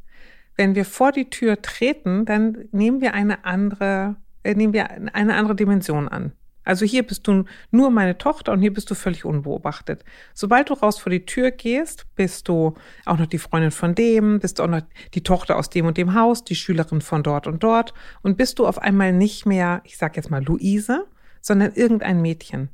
Wenn 0.59 0.75
wir 0.75 0.83
vor 0.83 1.13
die 1.13 1.29
Tür 1.29 1.61
treten, 1.61 2.25
dann 2.25 2.65
nehmen 2.73 2.99
wir 2.99 3.13
eine 3.13 3.45
andere, 3.45 4.17
äh, 4.43 4.55
nehmen 4.55 4.73
wir 4.73 4.89
eine 4.91 5.33
andere 5.33 5.55
Dimension 5.55 6.09
an. 6.09 6.33
Also 6.65 6.85
hier 6.85 7.03
bist 7.03 7.25
du 7.27 7.45
nur 7.71 7.89
meine 7.91 8.17
Tochter 8.17 8.51
und 8.51 8.59
hier 8.59 8.73
bist 8.73 8.91
du 8.91 8.95
völlig 8.95 9.23
unbeobachtet. 9.23 10.03
Sobald 10.33 10.69
du 10.69 10.73
raus 10.73 10.99
vor 10.99 11.11
die 11.11 11.25
Tür 11.25 11.51
gehst, 11.51 12.07
bist 12.17 12.49
du 12.49 12.73
auch 13.05 13.17
noch 13.17 13.27
die 13.27 13.37
Freundin 13.37 13.71
von 13.71 13.95
dem, 13.95 14.39
bist 14.39 14.59
du 14.59 14.63
auch 14.63 14.67
noch 14.67 14.81
die 15.13 15.23
Tochter 15.23 15.55
aus 15.55 15.69
dem 15.69 15.85
und 15.85 15.95
dem 15.95 16.13
Haus, 16.13 16.43
die 16.43 16.55
Schülerin 16.55 16.99
von 16.99 17.23
dort 17.23 17.47
und 17.47 17.63
dort 17.63 17.93
und 18.21 18.35
bist 18.35 18.59
du 18.59 18.67
auf 18.67 18.79
einmal 18.79 19.13
nicht 19.13 19.45
mehr, 19.45 19.79
ich 19.85 19.95
sag 19.95 20.17
jetzt 20.17 20.29
mal 20.29 20.43
Luise, 20.43 21.07
sondern 21.39 21.71
irgendein 21.71 22.21
Mädchen. 22.21 22.67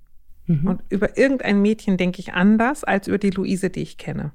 Und 0.70 0.82
über 0.90 1.20
irgendein 1.20 1.62
Mädchen 1.62 1.98
denke 1.98 2.20
ich 2.20 2.34
anders 2.34 2.84
als 2.84 3.08
über 3.08 3.20
die 3.20 3.30
Luise, 3.30 3.70
die 3.70 3.84
ich 3.84 4.00
kenne. 4.00 4.32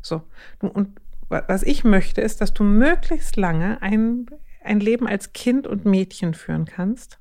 So. 0.00 0.22
Und 0.60 0.98
was 1.30 1.62
ich 1.62 1.84
möchte, 1.84 2.20
ist, 2.20 2.40
dass 2.40 2.52
du 2.52 2.64
möglichst 2.64 3.36
lange 3.36 3.80
ein, 3.80 4.26
ein 4.62 4.80
Leben 4.80 5.06
als 5.06 5.32
Kind 5.32 5.66
und 5.66 5.84
Mädchen 5.84 6.34
führen 6.34 6.64
kannst. 6.66 7.18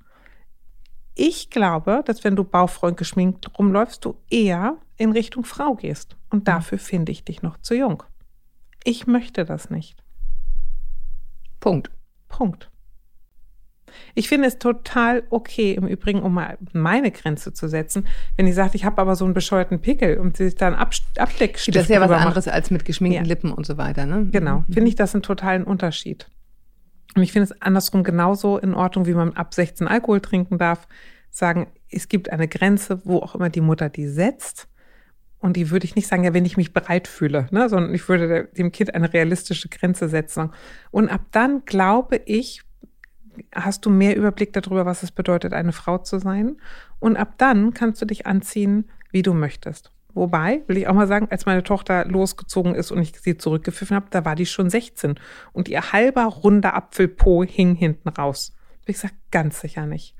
Ich 1.15 1.49
glaube, 1.49 2.01
dass 2.05 2.23
wenn 2.23 2.35
du 2.35 2.43
bauchfreund 2.43 2.97
geschminkt 2.97 3.57
rumläufst, 3.57 4.03
du 4.03 4.17
eher 4.29 4.77
in 4.97 5.11
Richtung 5.11 5.43
Frau 5.43 5.75
gehst. 5.75 6.15
Und 6.29 6.47
dafür 6.47 6.79
finde 6.79 7.11
ich 7.11 7.23
dich 7.23 7.41
noch 7.41 7.57
zu 7.57 7.75
jung. 7.75 8.03
Ich 8.83 9.07
möchte 9.07 9.45
das 9.45 9.69
nicht. 9.69 10.03
Punkt. 11.59 11.91
Punkt. 12.27 12.71
Ich 14.15 14.29
finde 14.29 14.47
es 14.47 14.59
total 14.59 15.23
okay, 15.29 15.73
im 15.73 15.87
Übrigen, 15.87 16.21
um 16.21 16.33
mal 16.33 16.57
meine 16.73 17.11
Grenze 17.11 17.53
zu 17.53 17.67
setzen, 17.67 18.07
wenn 18.37 18.45
die 18.45 18.51
sagt, 18.51 18.75
ich 18.75 18.85
habe 18.85 19.01
aber 19.01 19.15
so 19.15 19.25
einen 19.25 19.33
bescheuerten 19.33 19.81
Pickel 19.81 20.17
und 20.17 20.37
sie 20.37 20.45
sich 20.45 20.55
dann 20.55 20.75
Ab 20.75 20.93
Abdeckstift 21.17 21.75
Das 21.75 21.83
ist 21.83 21.89
ja 21.89 21.99
was 21.99 22.07
drüber 22.07 22.17
macht. 22.17 22.27
anderes 22.27 22.47
als 22.47 22.71
mit 22.71 22.85
geschminkten 22.85 23.23
Ja. 23.25 23.27
Lippen 23.27 23.51
und 23.51 23.65
so 23.65 23.77
weiter. 23.77 24.05
Ne? 24.05 24.27
Genau, 24.31 24.63
finde 24.71 24.89
ich 24.89 24.95
das 24.95 25.13
einen 25.13 25.23
totalen 25.23 25.63
Unterschied. 25.63 26.29
Und 27.15 27.23
ich 27.23 27.31
finde 27.31 27.45
es 27.45 27.61
andersrum 27.61 28.03
genauso 28.03 28.57
in 28.57 28.73
Ordnung, 28.73 29.05
wie 29.05 29.13
man 29.13 29.33
ab 29.33 29.53
16 29.53 29.87
Alkohol 29.87 30.21
trinken 30.21 30.57
darf. 30.57 30.87
Sagen, 31.31 31.67
es 31.91 32.07
gibt 32.07 32.31
eine 32.31 32.47
Grenze, 32.47 33.01
wo 33.05 33.17
auch 33.17 33.35
immer 33.35 33.49
die 33.49 33.61
Mutter 33.61 33.89
die 33.89 34.07
setzt. 34.07 34.67
Und 35.39 35.55
die 35.55 35.71
würde 35.71 35.85
ich 35.85 35.95
nicht 35.95 36.07
sagen, 36.07 36.23
ja, 36.23 36.33
wenn 36.33 36.45
ich 36.45 36.57
mich 36.57 36.73
bereit 36.73 37.07
fühle, 37.07 37.47
ne, 37.51 37.69
sondern 37.69 37.93
ich 37.95 38.09
würde 38.09 38.49
dem 38.57 38.71
Kind 38.71 38.93
eine 38.93 39.13
realistische 39.13 39.69
Grenze 39.69 40.09
setzen. 40.09 40.51
Und 40.91 41.09
ab 41.09 41.21
dann 41.31 41.63
glaube 41.65 42.17
ich, 42.25 42.61
hast 43.53 43.85
du 43.85 43.89
mehr 43.89 44.15
Überblick 44.15 44.53
darüber, 44.53 44.85
was 44.85 45.03
es 45.03 45.11
bedeutet, 45.11 45.53
eine 45.53 45.71
Frau 45.71 45.97
zu 45.97 46.19
sein. 46.19 46.57
Und 46.99 47.17
ab 47.17 47.33
dann 47.37 47.73
kannst 47.73 48.01
du 48.01 48.05
dich 48.05 48.25
anziehen, 48.25 48.89
wie 49.11 49.21
du 49.21 49.33
möchtest. 49.33 49.91
Wobei, 50.13 50.63
will 50.67 50.77
ich 50.77 50.87
auch 50.87 50.93
mal 50.93 51.07
sagen, 51.07 51.27
als 51.29 51.45
meine 51.45 51.63
Tochter 51.63 52.05
losgezogen 52.05 52.75
ist 52.75 52.91
und 52.91 52.99
ich 53.01 53.13
sie 53.19 53.37
zurückgepfiffen 53.37 53.95
habe, 53.95 54.07
da 54.09 54.25
war 54.25 54.35
die 54.35 54.45
schon 54.45 54.69
16. 54.69 55.15
Und 55.53 55.69
ihr 55.69 55.91
halber 55.91 56.25
runder 56.25 56.73
Apfelpo 56.73 57.43
hing 57.43 57.75
hinten 57.75 58.09
raus. 58.09 58.55
Hab 58.81 58.89
Ich 58.89 58.95
gesagt, 58.95 59.15
ganz 59.31 59.61
sicher 59.61 59.85
nicht. 59.85 60.15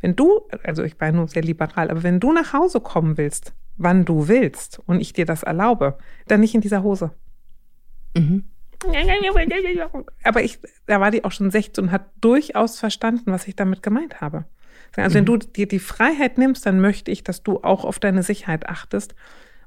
Wenn 0.00 0.16
du, 0.16 0.42
also 0.62 0.82
ich 0.82 0.98
war 1.00 1.12
nur 1.12 1.28
sehr 1.28 1.42
liberal, 1.42 1.90
aber 1.90 2.02
wenn 2.02 2.20
du 2.20 2.32
nach 2.32 2.52
Hause 2.52 2.80
kommen 2.80 3.16
willst, 3.16 3.54
wann 3.76 4.04
du 4.04 4.28
willst 4.28 4.80
und 4.86 5.00
ich 5.00 5.12
dir 5.12 5.26
das 5.26 5.42
erlaube, 5.42 5.98
dann 6.26 6.40
nicht 6.40 6.54
in 6.54 6.60
dieser 6.60 6.82
Hose. 6.82 7.12
Mhm. 8.16 8.44
Aber 10.22 10.42
ich, 10.42 10.58
da 10.86 11.00
war 11.00 11.10
die 11.10 11.24
auch 11.24 11.32
schon 11.32 11.50
16 11.50 11.84
und 11.84 11.90
hat 11.92 12.10
durchaus 12.20 12.78
verstanden, 12.78 13.32
was 13.32 13.46
ich 13.46 13.56
damit 13.56 13.82
gemeint 13.82 14.20
habe. 14.20 14.44
Also 14.96 15.16
wenn 15.16 15.24
du 15.24 15.36
dir 15.38 15.66
die 15.66 15.80
Freiheit 15.80 16.38
nimmst, 16.38 16.66
dann 16.66 16.80
möchte 16.80 17.10
ich, 17.10 17.24
dass 17.24 17.42
du 17.42 17.62
auch 17.62 17.84
auf 17.84 17.98
deine 17.98 18.22
Sicherheit 18.22 18.68
achtest. 18.68 19.14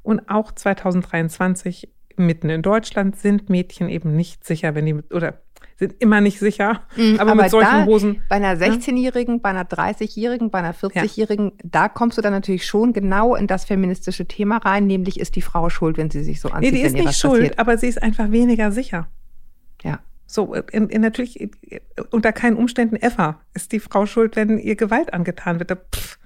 Und 0.01 0.29
auch 0.29 0.53
2023 0.53 1.89
mitten 2.15 2.49
in 2.49 2.61
Deutschland 2.61 3.17
sind 3.17 3.49
Mädchen 3.49 3.89
eben 3.89 4.15
nicht 4.15 4.45
sicher, 4.45 4.73
wenn 4.75 4.85
die 4.85 4.95
oder 5.13 5.41
sind 5.77 5.95
immer 5.99 6.21
nicht 6.21 6.39
sicher. 6.39 6.81
Mhm, 6.95 7.19
aber, 7.19 7.35
mit 7.35 7.49
solchen 7.51 7.71
da, 7.71 7.85
Hosen. 7.85 8.21
Bei 8.29 8.37
einer 8.37 8.53
16-Jährigen, 8.55 9.41
bei 9.41 9.49
einer 9.49 9.63
30-Jährigen, 9.63 10.49
bei 10.49 10.59
einer 10.59 10.73
40-Jährigen, 10.73 11.53
da 11.63 11.87
kommst 11.87 12.17
du 12.17 12.21
dann 12.21 12.33
natürlich 12.33 12.65
schon 12.65 12.93
genau 12.93 13.35
in 13.35 13.47
das 13.47 13.65
feministische 13.65 14.25
Thema 14.25 14.57
rein, 14.57 14.87
nämlich 14.87 15.19
ist 15.19 15.35
die 15.35 15.41
Frau 15.41 15.69
schuld, 15.69 15.97
wenn 15.97 16.09
sie 16.09 16.23
sich 16.23 16.41
so 16.41 16.49
anzieht. 16.49 16.73
Nee, 16.73 16.79
die 16.79 16.85
ist 16.85 16.93
nicht 16.93 17.17
schuld, 17.17 17.41
passiert. 17.41 17.59
aber 17.59 17.77
sie 17.77 17.87
ist 17.87 18.01
einfach 18.01 18.31
weniger 18.31 18.71
sicher. 18.71 19.07
Ja. 19.83 19.99
So, 20.25 20.53
in, 20.53 20.89
in 20.89 21.01
natürlich, 21.01 21.39
äh, 21.39 21.49
unter 22.11 22.33
keinen 22.33 22.57
Umständen 22.57 22.97
ever 22.97 23.39
ist 23.53 23.71
die 23.71 23.79
Frau 23.79 24.05
schuld, 24.05 24.35
wenn 24.35 24.57
ihr 24.57 24.75
Gewalt 24.75 25.13
angetan 25.13 25.59
wird. 25.59 25.71
Pff, 25.71 26.16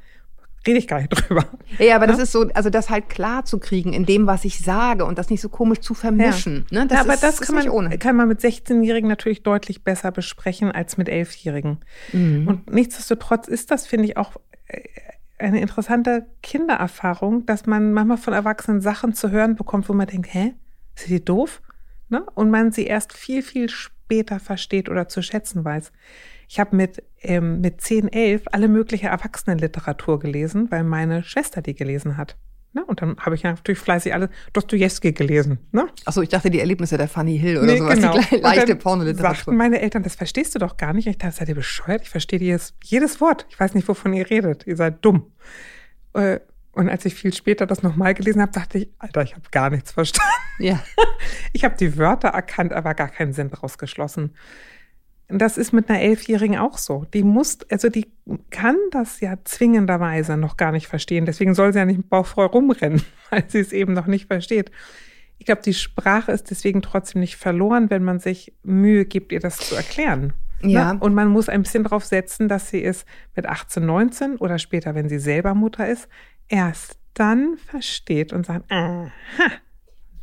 rede 0.67 0.77
ich 0.79 0.87
gar 0.87 0.99
nicht 0.99 1.09
drüber. 1.09 1.45
Ja, 1.79 1.85
ja, 1.85 1.95
aber 1.95 2.07
das 2.07 2.17
Ja? 2.17 2.23
ist 2.23 2.31
so, 2.31 2.47
also 2.53 2.69
das 2.69 2.89
halt 2.89 3.09
klar 3.09 3.45
zu 3.45 3.59
kriegen 3.59 3.93
in 3.93 4.05
dem, 4.05 4.27
was 4.27 4.45
ich 4.45 4.59
sage 4.59 5.05
und 5.05 5.17
das 5.17 5.29
nicht 5.29 5.41
so 5.41 5.49
komisch 5.49 5.79
zu 5.79 5.93
vermischen. 5.93 6.65
Ne? 6.71 6.85
Das 6.87 6.97
ja, 6.97 7.01
aber 7.03 7.13
ist, 7.15 7.23
das 7.23 7.41
kann 7.41 7.55
man, 7.55 7.69
ohne. 7.69 7.97
kann 7.97 8.15
man 8.15 8.27
mit 8.27 8.39
16-Jährigen 8.41 9.07
natürlich 9.09 9.43
deutlich 9.43 9.83
besser 9.83 10.11
besprechen 10.11 10.71
als 10.71 10.97
mit 10.97 11.09
11-Jährigen. 11.09 11.79
Mhm. 12.13 12.47
Und 12.47 12.71
nichtsdestotrotz 12.71 13.47
ist 13.47 13.71
das, 13.71 13.87
finde 13.87 14.05
ich, 14.05 14.17
auch 14.17 14.37
äh, 14.67 14.81
eine 15.39 15.59
interessante 15.61 16.27
Kindererfahrung, 16.43 17.45
dass 17.45 17.65
man 17.65 17.93
manchmal 17.93 18.17
von 18.17 18.33
Erwachsenen 18.33 18.81
Sachen 18.81 19.13
zu 19.13 19.31
hören 19.31 19.55
bekommt, 19.55 19.89
wo 19.89 19.93
man 19.93 20.07
denkt, 20.07 20.31
hä, 20.33 20.53
ist 20.95 21.09
die 21.09 21.23
doof? 21.23 21.61
Ne? 22.09 22.23
Und 22.35 22.51
man 22.51 22.71
sie 22.71 22.85
erst 22.85 23.13
viel, 23.13 23.41
viel 23.41 23.69
später 23.69 24.39
versteht 24.39 24.89
oder 24.89 25.07
zu 25.07 25.21
schätzen 25.23 25.63
weiß. 25.65 25.91
Ich 26.53 26.59
habe 26.59 26.75
mit, 26.75 27.01
ähm, 27.21 27.61
mit 27.61 27.79
10, 27.79 28.11
11 28.11 28.43
alle 28.51 28.67
mögliche 28.67 29.07
Erwachsenenliteratur 29.07 30.19
gelesen, 30.19 30.69
weil 30.69 30.83
meine 30.83 31.23
Schwester 31.23 31.61
die 31.61 31.73
gelesen 31.75 32.17
hat. 32.17 32.35
Ne? 32.73 32.83
Und 32.83 33.01
dann 33.01 33.15
habe 33.21 33.35
ich 33.35 33.43
natürlich 33.43 33.79
fleißig 33.79 34.13
alle 34.13 34.29
Dostoevsky 34.51 35.13
gelesen. 35.13 35.59
Ne? 35.71 35.87
Achso, 36.03 36.21
ich 36.21 36.27
dachte, 36.27 36.49
die 36.49 36.59
Erlebnisse 36.59 36.97
der 36.97 37.07
Fanny 37.07 37.39
Hill 37.39 37.55
oder 37.57 37.67
Nee, 37.67 37.77
sowas, 37.77 37.95
genau. 37.95 38.19
die 38.29 38.35
leichte 38.35 38.75
Pornoliteratur. 38.75 39.35
sagten 39.37 39.55
meine 39.55 39.79
Eltern, 39.79 40.03
das 40.03 40.15
verstehst 40.15 40.53
du 40.53 40.59
doch 40.59 40.75
gar 40.75 40.91
nicht. 40.91 41.07
Ich 41.07 41.17
dachte, 41.17 41.37
seid 41.37 41.47
ihr 41.47 41.55
bescheuert? 41.55 42.01
Ich 42.01 42.09
verstehe 42.09 42.39
jedes, 42.39 42.73
jedes 42.83 43.21
Wort. 43.21 43.45
Ich 43.49 43.57
weiß 43.57 43.73
nicht, 43.73 43.87
wovon 43.87 44.11
ihr 44.11 44.29
redet. 44.29 44.67
Ihr 44.67 44.75
seid 44.75 45.05
dumm. 45.05 45.31
Äh, 46.13 46.41
Und 46.73 46.89
als 46.89 47.05
ich 47.05 47.15
viel 47.15 47.33
später 47.33 47.65
das 47.65 47.81
nochmal 47.81 48.13
gelesen 48.13 48.41
habe, 48.41 48.51
dachte 48.51 48.77
ich, 48.77 48.89
Alter, 48.99 49.21
ich 49.23 49.35
habe 49.35 49.43
gar 49.51 49.69
nichts 49.69 49.93
verstanden. 49.93 50.33
Ja. 50.59 50.83
Ich 51.53 51.63
habe 51.65 51.75
die 51.77 51.97
Wörter 51.97 52.29
erkannt, 52.29 52.71
aber 52.73 52.93
gar 52.93 53.09
keinen 53.09 53.31
Sinn 53.33 53.49
draus 53.49 53.77
geschlossen. 53.77 54.35
Das 55.31 55.57
ist 55.57 55.71
mit 55.71 55.89
einer 55.89 56.01
Elfjährigen 56.01 56.57
auch 56.57 56.77
so. 56.77 57.05
Die 57.13 57.23
muss, 57.23 57.59
also 57.69 57.89
die 57.89 58.11
kann 58.49 58.75
das 58.91 59.19
ja 59.19 59.37
zwingenderweise 59.43 60.37
noch 60.37 60.57
gar 60.57 60.71
nicht 60.71 60.87
verstehen. 60.87 61.25
Deswegen 61.25 61.53
soll 61.53 61.73
sie 61.73 61.79
ja 61.79 61.85
nicht 61.85 61.97
mit 61.97 62.09
Bauch 62.09 62.25
voll 62.25 62.45
rumrennen, 62.45 63.01
weil 63.29 63.43
sie 63.47 63.59
es 63.59 63.71
eben 63.71 63.93
noch 63.93 64.07
nicht 64.07 64.27
versteht. 64.27 64.71
Ich 65.37 65.45
glaube, 65.45 65.61
die 65.63 65.73
Sprache 65.73 66.31
ist 66.31 66.51
deswegen 66.51 66.81
trotzdem 66.81 67.21
nicht 67.21 67.35
verloren, 67.35 67.89
wenn 67.89 68.03
man 68.03 68.19
sich 68.19 68.53
Mühe 68.63 69.05
gibt, 69.05 69.31
ihr 69.31 69.39
das 69.39 69.57
zu 69.57 69.75
erklären. 69.75 70.33
Ja. 70.61 70.93
Ne? 70.93 70.99
Und 70.99 71.13
man 71.13 71.29
muss 71.29 71.49
ein 71.49 71.63
bisschen 71.63 71.83
darauf 71.83 72.05
setzen, 72.05 72.47
dass 72.47 72.69
sie 72.69 72.83
es 72.83 73.05
mit 73.35 73.47
18, 73.47 73.83
19 73.85 74.37
oder 74.37 74.59
später, 74.59 74.93
wenn 74.95 75.09
sie 75.09 75.19
selber 75.19 75.55
Mutter 75.55 75.87
ist, 75.87 76.07
erst 76.47 76.99
dann 77.13 77.57
versteht 77.57 78.33
und 78.33 78.45
sagt, 78.45 78.71
aha, 78.71 79.11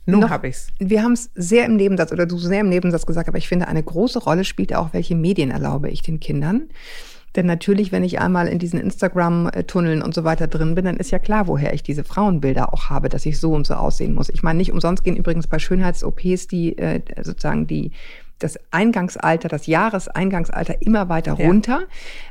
nun 0.08 0.30
habe 0.30 0.48
ich's. 0.48 0.68
Wir 0.78 1.02
haben 1.02 1.12
es 1.12 1.30
sehr 1.34 1.66
im 1.66 1.76
Nebensatz 1.76 2.12
oder 2.12 2.26
du 2.26 2.38
sehr 2.38 2.60
im 2.60 2.68
Nebensatz 2.68 3.06
gesagt, 3.06 3.28
aber 3.28 3.38
ich 3.38 3.48
finde, 3.48 3.68
eine 3.68 3.82
große 3.82 4.18
Rolle 4.18 4.44
spielt 4.44 4.74
auch, 4.74 4.92
welche 4.92 5.14
Medien 5.14 5.50
erlaube 5.50 5.90
ich 5.90 6.02
den 6.02 6.20
Kindern. 6.20 6.68
Denn 7.36 7.46
natürlich, 7.46 7.92
wenn 7.92 8.04
ich 8.04 8.18
einmal 8.18 8.48
in 8.48 8.58
diesen 8.58 8.80
Instagram-Tunneln 8.80 10.02
und 10.02 10.14
so 10.14 10.24
weiter 10.24 10.46
drin 10.46 10.74
bin, 10.74 10.86
dann 10.86 10.96
ist 10.96 11.10
ja 11.10 11.18
klar, 11.18 11.46
woher 11.46 11.74
ich 11.74 11.82
diese 11.82 12.02
Frauenbilder 12.02 12.72
auch 12.72 12.88
habe, 12.88 13.08
dass 13.08 13.26
ich 13.26 13.38
so 13.38 13.52
und 13.52 13.66
so 13.66 13.74
aussehen 13.74 14.14
muss. 14.14 14.30
Ich 14.30 14.42
meine, 14.42 14.56
nicht 14.56 14.72
umsonst 14.72 15.04
gehen 15.04 15.16
übrigens 15.16 15.46
bei 15.46 15.58
Schönheits-OPs 15.58 16.46
die 16.48 16.78
äh, 16.78 17.00
sozusagen 17.22 17.66
die 17.66 17.92
das 18.38 18.59
Eingangsalter, 18.71 19.49
das 19.49 19.66
Jahreseingangsalter 19.66 20.80
immer 20.83 21.09
weiter 21.09 21.37
Ja. 21.38 21.47
runter, 21.47 21.80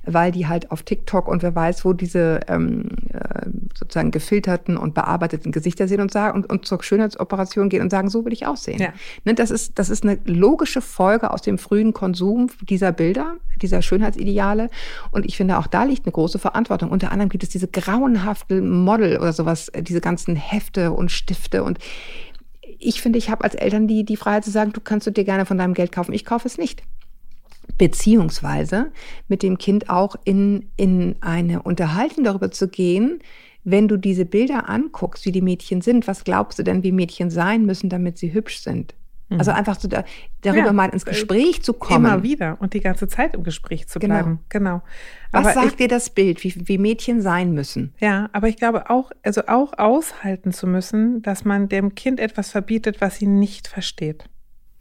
weil 0.05 0.31
die 0.31 0.47
halt 0.47 0.71
auf 0.71 0.83
TikTok 0.83 1.27
und 1.27 1.43
wer 1.43 1.53
weiß, 1.55 1.85
wo 1.85 1.93
diese 1.93 2.39
ähm, 2.47 2.89
äh, 3.13 3.49
sozusagen 3.77 4.11
gefilterten 4.11 4.77
und 4.77 4.93
bearbeiteten 4.93 5.51
Gesichter 5.51 5.87
sehen 5.87 6.01
und 6.01 6.11
sagen 6.11 6.35
und, 6.35 6.49
und 6.49 6.65
zur 6.65 6.81
Schönheitsoperation 6.81 7.69
gehen 7.69 7.81
und 7.81 7.89
sagen, 7.89 8.09
so 8.09 8.25
will 8.25 8.33
ich 8.33 8.45
aussehen. 8.47 8.79
Ja. 8.79 8.93
Ne, 9.25 9.33
das 9.33 9.51
ist 9.51 9.77
das 9.79 9.89
ist 9.89 10.03
eine 10.03 10.17
logische 10.25 10.81
Folge 10.81 11.31
aus 11.31 11.41
dem 11.41 11.57
frühen 11.57 11.93
Konsum 11.93 12.47
dieser 12.61 12.91
Bilder, 12.91 13.35
dieser 13.61 13.81
Schönheitsideale. 13.81 14.69
Und 15.11 15.25
ich 15.25 15.37
finde, 15.37 15.57
auch 15.57 15.67
da 15.67 15.83
liegt 15.83 16.05
eine 16.05 16.11
große 16.13 16.39
Verantwortung. 16.39 16.89
Unter 16.89 17.11
anderem 17.11 17.29
gibt 17.29 17.43
es 17.43 17.49
diese 17.49 17.67
grauenhafte 17.67 18.61
Model 18.61 19.17
oder 19.17 19.33
sowas, 19.33 19.69
äh, 19.69 19.83
diese 19.83 20.01
ganzen 20.01 20.35
Hefte 20.35 20.91
und 20.91 21.11
Stifte 21.11 21.63
und 21.63 21.79
ich 22.79 23.01
finde, 23.01 23.19
ich 23.19 23.29
habe 23.29 23.43
als 23.43 23.55
Eltern 23.55 23.87
die, 23.87 24.03
die 24.03 24.17
Freiheit 24.17 24.45
zu 24.45 24.51
sagen, 24.51 24.73
du 24.73 24.81
kannst 24.81 25.07
du 25.07 25.11
dir 25.11 25.23
gerne 25.23 25.45
von 25.45 25.57
deinem 25.57 25.73
Geld 25.73 25.91
kaufen, 25.91 26.13
ich 26.13 26.25
kaufe 26.25 26.47
es 26.47 26.57
nicht. 26.57 26.83
Beziehungsweise 27.77 28.91
mit 29.27 29.43
dem 29.43 29.57
Kind 29.57 29.89
auch 29.89 30.15
in, 30.23 30.69
in 30.77 31.15
eine 31.21 31.61
Unterhaltung 31.63 32.23
darüber 32.23 32.51
zu 32.51 32.67
gehen, 32.67 33.19
wenn 33.63 33.87
du 33.87 33.97
diese 33.97 34.25
Bilder 34.25 34.69
anguckst, 34.69 35.25
wie 35.25 35.31
die 35.33 35.41
Mädchen 35.41 35.81
sind, 35.81 36.07
was 36.07 36.23
glaubst 36.23 36.57
du 36.57 36.63
denn, 36.63 36.83
wie 36.83 36.93
Mädchen 36.93 37.29
sein 37.29 37.65
müssen, 37.65 37.89
damit 37.89 38.17
sie 38.17 38.33
hübsch 38.33 38.59
sind? 38.59 38.95
Also 39.29 39.51
einfach 39.51 39.77
so 39.79 39.87
da, 39.89 40.05
darüber 40.41 40.61
Mhm. 40.61 40.65
Ja. 40.67 40.73
mal 40.73 40.89
ins 40.89 41.05
Gespräch 41.05 41.61
zu 41.61 41.73
kommen. 41.73 42.05
Immer 42.05 42.23
wieder 42.23 42.57
und 42.61 42.73
die 42.73 42.79
ganze 42.79 43.07
Zeit 43.09 43.33
im 43.35 43.43
Gespräch 43.43 43.87
zu 43.89 43.99
Genau. 43.99 44.13
bleiben. 44.15 44.39
Genau. 44.47 44.81
Was 45.31 45.45
Aber 45.47 45.53
sagt 45.53 45.67
ich, 45.67 45.75
dir 45.75 45.87
das 45.89 46.09
Bild, 46.09 46.43
wie, 46.45 46.53
wie 46.67 46.77
Mädchen 46.77 47.21
sein 47.21 47.51
müssen? 47.53 47.93
ja, 47.99 48.29
aber 48.31 48.47
ich 48.47 48.55
glaube 48.55 48.89
auch, 48.89 49.11
also 49.23 49.41
auch 49.47 49.73
aushalten 49.77 50.53
zu 50.53 50.65
müssen, 50.65 51.21
dass 51.23 51.43
man 51.43 51.67
dem 51.67 51.93
Kind 51.95 52.19
etwas 52.21 52.51
verbietet, 52.51 53.01
was 53.01 53.17
sie 53.17 53.27
nicht 53.27 53.67
versteht. 53.67 54.29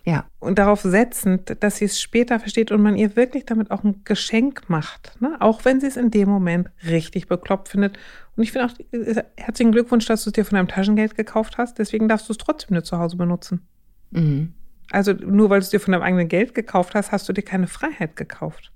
Ja. 0.04 0.26
Und 0.38 0.60
darauf 0.60 0.82
setzend, 0.82 1.56
dass 1.64 1.78
sie 1.78 1.86
es 1.86 2.00
später 2.00 2.38
versteht 2.38 2.70
und 2.70 2.80
man 2.80 2.94
ihr 2.96 3.16
wirklich 3.16 3.44
damit 3.46 3.72
auch 3.72 3.82
ein 3.82 4.02
Geschenk 4.04 4.68
macht. 4.68 5.20
Ne? 5.20 5.34
Auch 5.40 5.64
wenn 5.64 5.80
sie 5.80 5.88
es 5.88 5.96
in 5.96 6.12
dem 6.12 6.28
Moment 6.28 6.70
richtig 6.86 7.26
bekloppt 7.26 7.68
findet. 7.70 7.98
Und 8.36 8.44
ich 8.44 8.52
finde 8.52 8.66
auch, 8.68 8.78
äh, 8.92 9.24
herzlichen 9.36 9.72
Glückwunsch, 9.72 10.06
dass 10.06 10.22
du 10.22 10.30
es 10.30 10.34
dir 10.34 10.44
von 10.44 10.54
deinem 10.54 10.68
Taschengeld 10.68 11.16
gekauft 11.16 11.58
hast. 11.58 11.80
Deswegen 11.80 12.06
darfst 12.06 12.28
du 12.28 12.32
es 12.32 12.38
trotzdem 12.38 12.74
nur 12.74 12.84
zu 12.84 12.98
Hause 13.00 13.16
benutzen. 13.16 13.66
Mhm. 14.10 14.52
Also 14.90 15.12
nur 15.12 15.50
weil 15.50 15.60
du 15.60 15.64
es 15.64 15.70
dir 15.70 15.80
von 15.80 15.92
deinem 15.92 16.02
eigenen 16.02 16.28
Geld 16.28 16.54
gekauft 16.54 16.94
hast, 16.94 17.12
hast 17.12 17.28
du 17.28 17.32
dir 17.32 17.42
keine 17.42 17.66
Freiheit 17.66 18.16
gekauft. 18.16 18.72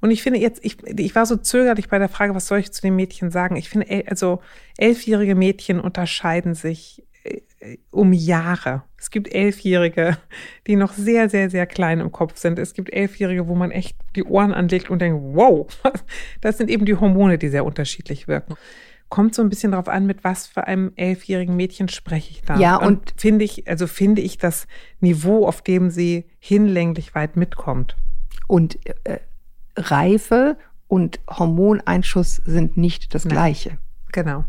Und 0.00 0.10
ich 0.10 0.22
finde 0.22 0.38
jetzt, 0.40 0.64
ich, 0.64 0.82
ich 0.86 1.14
war 1.14 1.26
so 1.26 1.36
zögerlich 1.36 1.88
bei 1.88 1.98
der 1.98 2.08
Frage, 2.08 2.34
was 2.34 2.46
soll 2.46 2.58
ich 2.58 2.72
zu 2.72 2.82
den 2.82 2.96
Mädchen 2.96 3.30
sagen? 3.30 3.56
Ich 3.56 3.68
finde, 3.68 4.04
also 4.08 4.40
elfjährige 4.76 5.34
Mädchen 5.34 5.80
unterscheiden 5.80 6.54
sich 6.54 7.04
äh, 7.24 7.78
um 7.90 8.12
Jahre. 8.12 8.82
Es 8.98 9.10
gibt 9.10 9.32
Elfjährige, 9.32 10.18
die 10.66 10.76
noch 10.76 10.92
sehr, 10.92 11.28
sehr, 11.28 11.50
sehr 11.50 11.66
klein 11.66 12.00
im 12.00 12.12
Kopf 12.12 12.36
sind. 12.36 12.58
Es 12.58 12.74
gibt 12.74 12.92
Elfjährige, 12.92 13.48
wo 13.48 13.54
man 13.54 13.70
echt 13.70 13.96
die 14.16 14.24
Ohren 14.24 14.52
anlegt 14.52 14.90
und 14.90 15.00
denkt, 15.00 15.20
wow, 15.34 15.66
das 16.40 16.58
sind 16.58 16.70
eben 16.70 16.84
die 16.84 16.96
Hormone, 16.96 17.38
die 17.38 17.48
sehr 17.48 17.64
unterschiedlich 17.64 18.28
wirken. 18.28 18.54
Kommt 19.12 19.34
so 19.34 19.42
ein 19.42 19.50
bisschen 19.50 19.72
darauf 19.72 19.88
an, 19.88 20.06
mit 20.06 20.24
was 20.24 20.46
für 20.46 20.66
einem 20.66 20.92
elfjährigen 20.96 21.54
Mädchen 21.54 21.90
spreche 21.90 22.30
ich 22.30 22.40
da. 22.44 22.56
Ja, 22.58 22.76
und- 22.76 23.12
finde 23.18 23.44
ich, 23.44 23.68
also 23.68 23.86
finde 23.86 24.22
ich 24.22 24.38
das 24.38 24.66
Niveau, 25.00 25.46
auf 25.46 25.60
dem 25.60 25.90
sie 25.90 26.24
hinlänglich 26.38 27.14
weit 27.14 27.36
mitkommt. 27.36 27.94
Und 28.48 28.78
äh, 29.04 29.18
Reife 29.76 30.56
und 30.88 31.20
Hormoneinschuss 31.28 32.36
sind 32.36 32.78
nicht 32.78 33.14
das. 33.14 33.24
Gleiche. 33.28 33.76
Genau. 34.12 34.46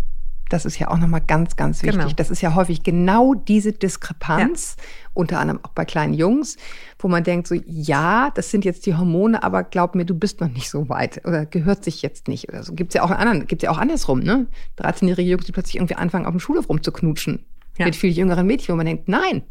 Das 0.54 0.66
ist 0.66 0.78
ja 0.78 0.89
auch 0.89 1.00
nochmal 1.00 1.22
ganz, 1.26 1.56
ganz 1.56 1.82
wichtig. 1.82 2.00
Genau. 2.02 2.13
Das 2.16 2.30
ist 2.30 2.42
ja 2.42 2.54
häufig 2.54 2.84
genau 2.84 3.34
diese 3.34 3.72
Diskrepanz, 3.74 4.76
unter 5.16 5.39
anderem 5.39 5.60
auch 5.63 5.72
bei 5.72 5.84
kleinen 5.84 6.13
Jungs, 6.13 6.58
wo 7.00 7.08
man 7.08 7.24
denkt 7.24 7.48
so, 7.48 7.56
ja, 7.66 8.30
das 8.36 8.52
sind 8.52 8.63
jetzt 8.63 8.86
die 8.86 8.96
Hormone, 8.96 9.42
aber 9.42 9.63
glaub 9.63 9.96
mir, 9.96 10.06
du 10.06 10.13
bist 10.13 10.42
noch 10.42 10.50
nicht 10.50 10.70
so 10.70 10.89
weit 10.89 11.26
oder 11.26 11.48
gehört 11.48 11.84
sich 11.84 12.04
jetzt 12.04 12.28
nicht 12.28 12.50
oder 12.50 12.62
so. 12.62 12.74
Gibt's 12.76 12.94
ja 12.94 13.02
auch 13.02 13.10
anderen, 13.10 13.48
gibt's 13.48 13.63
ja 13.63 13.72
auch 13.72 13.80
andersrum, 13.80 14.20
ne? 14.20 14.46
13-jährige 14.78 15.28
Jungs, 15.32 15.46
die 15.46 15.52
plötzlich 15.54 15.78
irgendwie 15.78 15.96
anfangen, 15.96 16.28
auf 16.28 16.34
dem 16.34 16.39
Schulhof 16.39 16.70
rumzuknutschen 16.70 17.44
Ja. 17.80 17.86
mit 17.88 17.96
viel 17.96 18.12
jüngeren 18.12 18.46
Mädchen, 18.46 18.74
wo 18.74 18.78
man 18.78 18.86
denkt, 18.86 19.08
nein, 19.08 19.42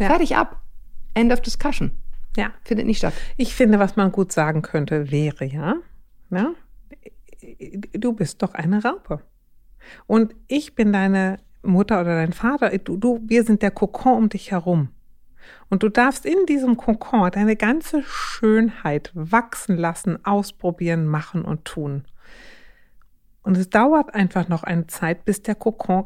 Ja. 0.00 0.08
fertig 0.08 0.34
ab. 0.36 0.60
End 1.14 1.32
of 1.32 1.40
discussion. 1.40 1.92
Ja. 2.36 2.50
Findet 2.64 2.86
nicht 2.88 2.98
statt. 2.98 3.14
Ich 3.36 3.54
finde, 3.54 3.78
was 3.78 3.94
man 3.94 4.10
gut 4.10 4.32
sagen 4.32 4.62
könnte, 4.62 5.12
wäre 5.12 5.44
ja, 5.44 5.76
na, 6.30 6.52
du 7.92 8.12
bist 8.12 8.42
doch 8.42 8.54
eine 8.54 8.82
Raupe. 8.82 9.20
Und 10.06 10.34
ich 10.46 10.74
bin 10.74 10.92
deine 10.92 11.38
Mutter 11.62 12.00
oder 12.00 12.16
dein 12.16 12.32
Vater. 12.32 12.76
Du, 12.78 12.96
du, 12.96 13.20
wir 13.24 13.44
sind 13.44 13.62
der 13.62 13.70
Kokon 13.70 14.16
um 14.16 14.28
dich 14.28 14.50
herum. 14.50 14.88
Und 15.70 15.82
du 15.82 15.88
darfst 15.88 16.26
in 16.26 16.46
diesem 16.46 16.76
Kokon 16.76 17.30
deine 17.30 17.56
ganze 17.56 18.02
Schönheit 18.02 19.10
wachsen 19.14 19.76
lassen, 19.76 20.24
ausprobieren, 20.24 21.06
machen 21.06 21.42
und 21.42 21.64
tun. 21.64 22.04
Und 23.42 23.56
es 23.56 23.70
dauert 23.70 24.14
einfach 24.14 24.48
noch 24.48 24.62
eine 24.62 24.86
Zeit, 24.86 25.24
bis 25.24 25.42
der 25.42 25.54
Kokon 25.54 26.04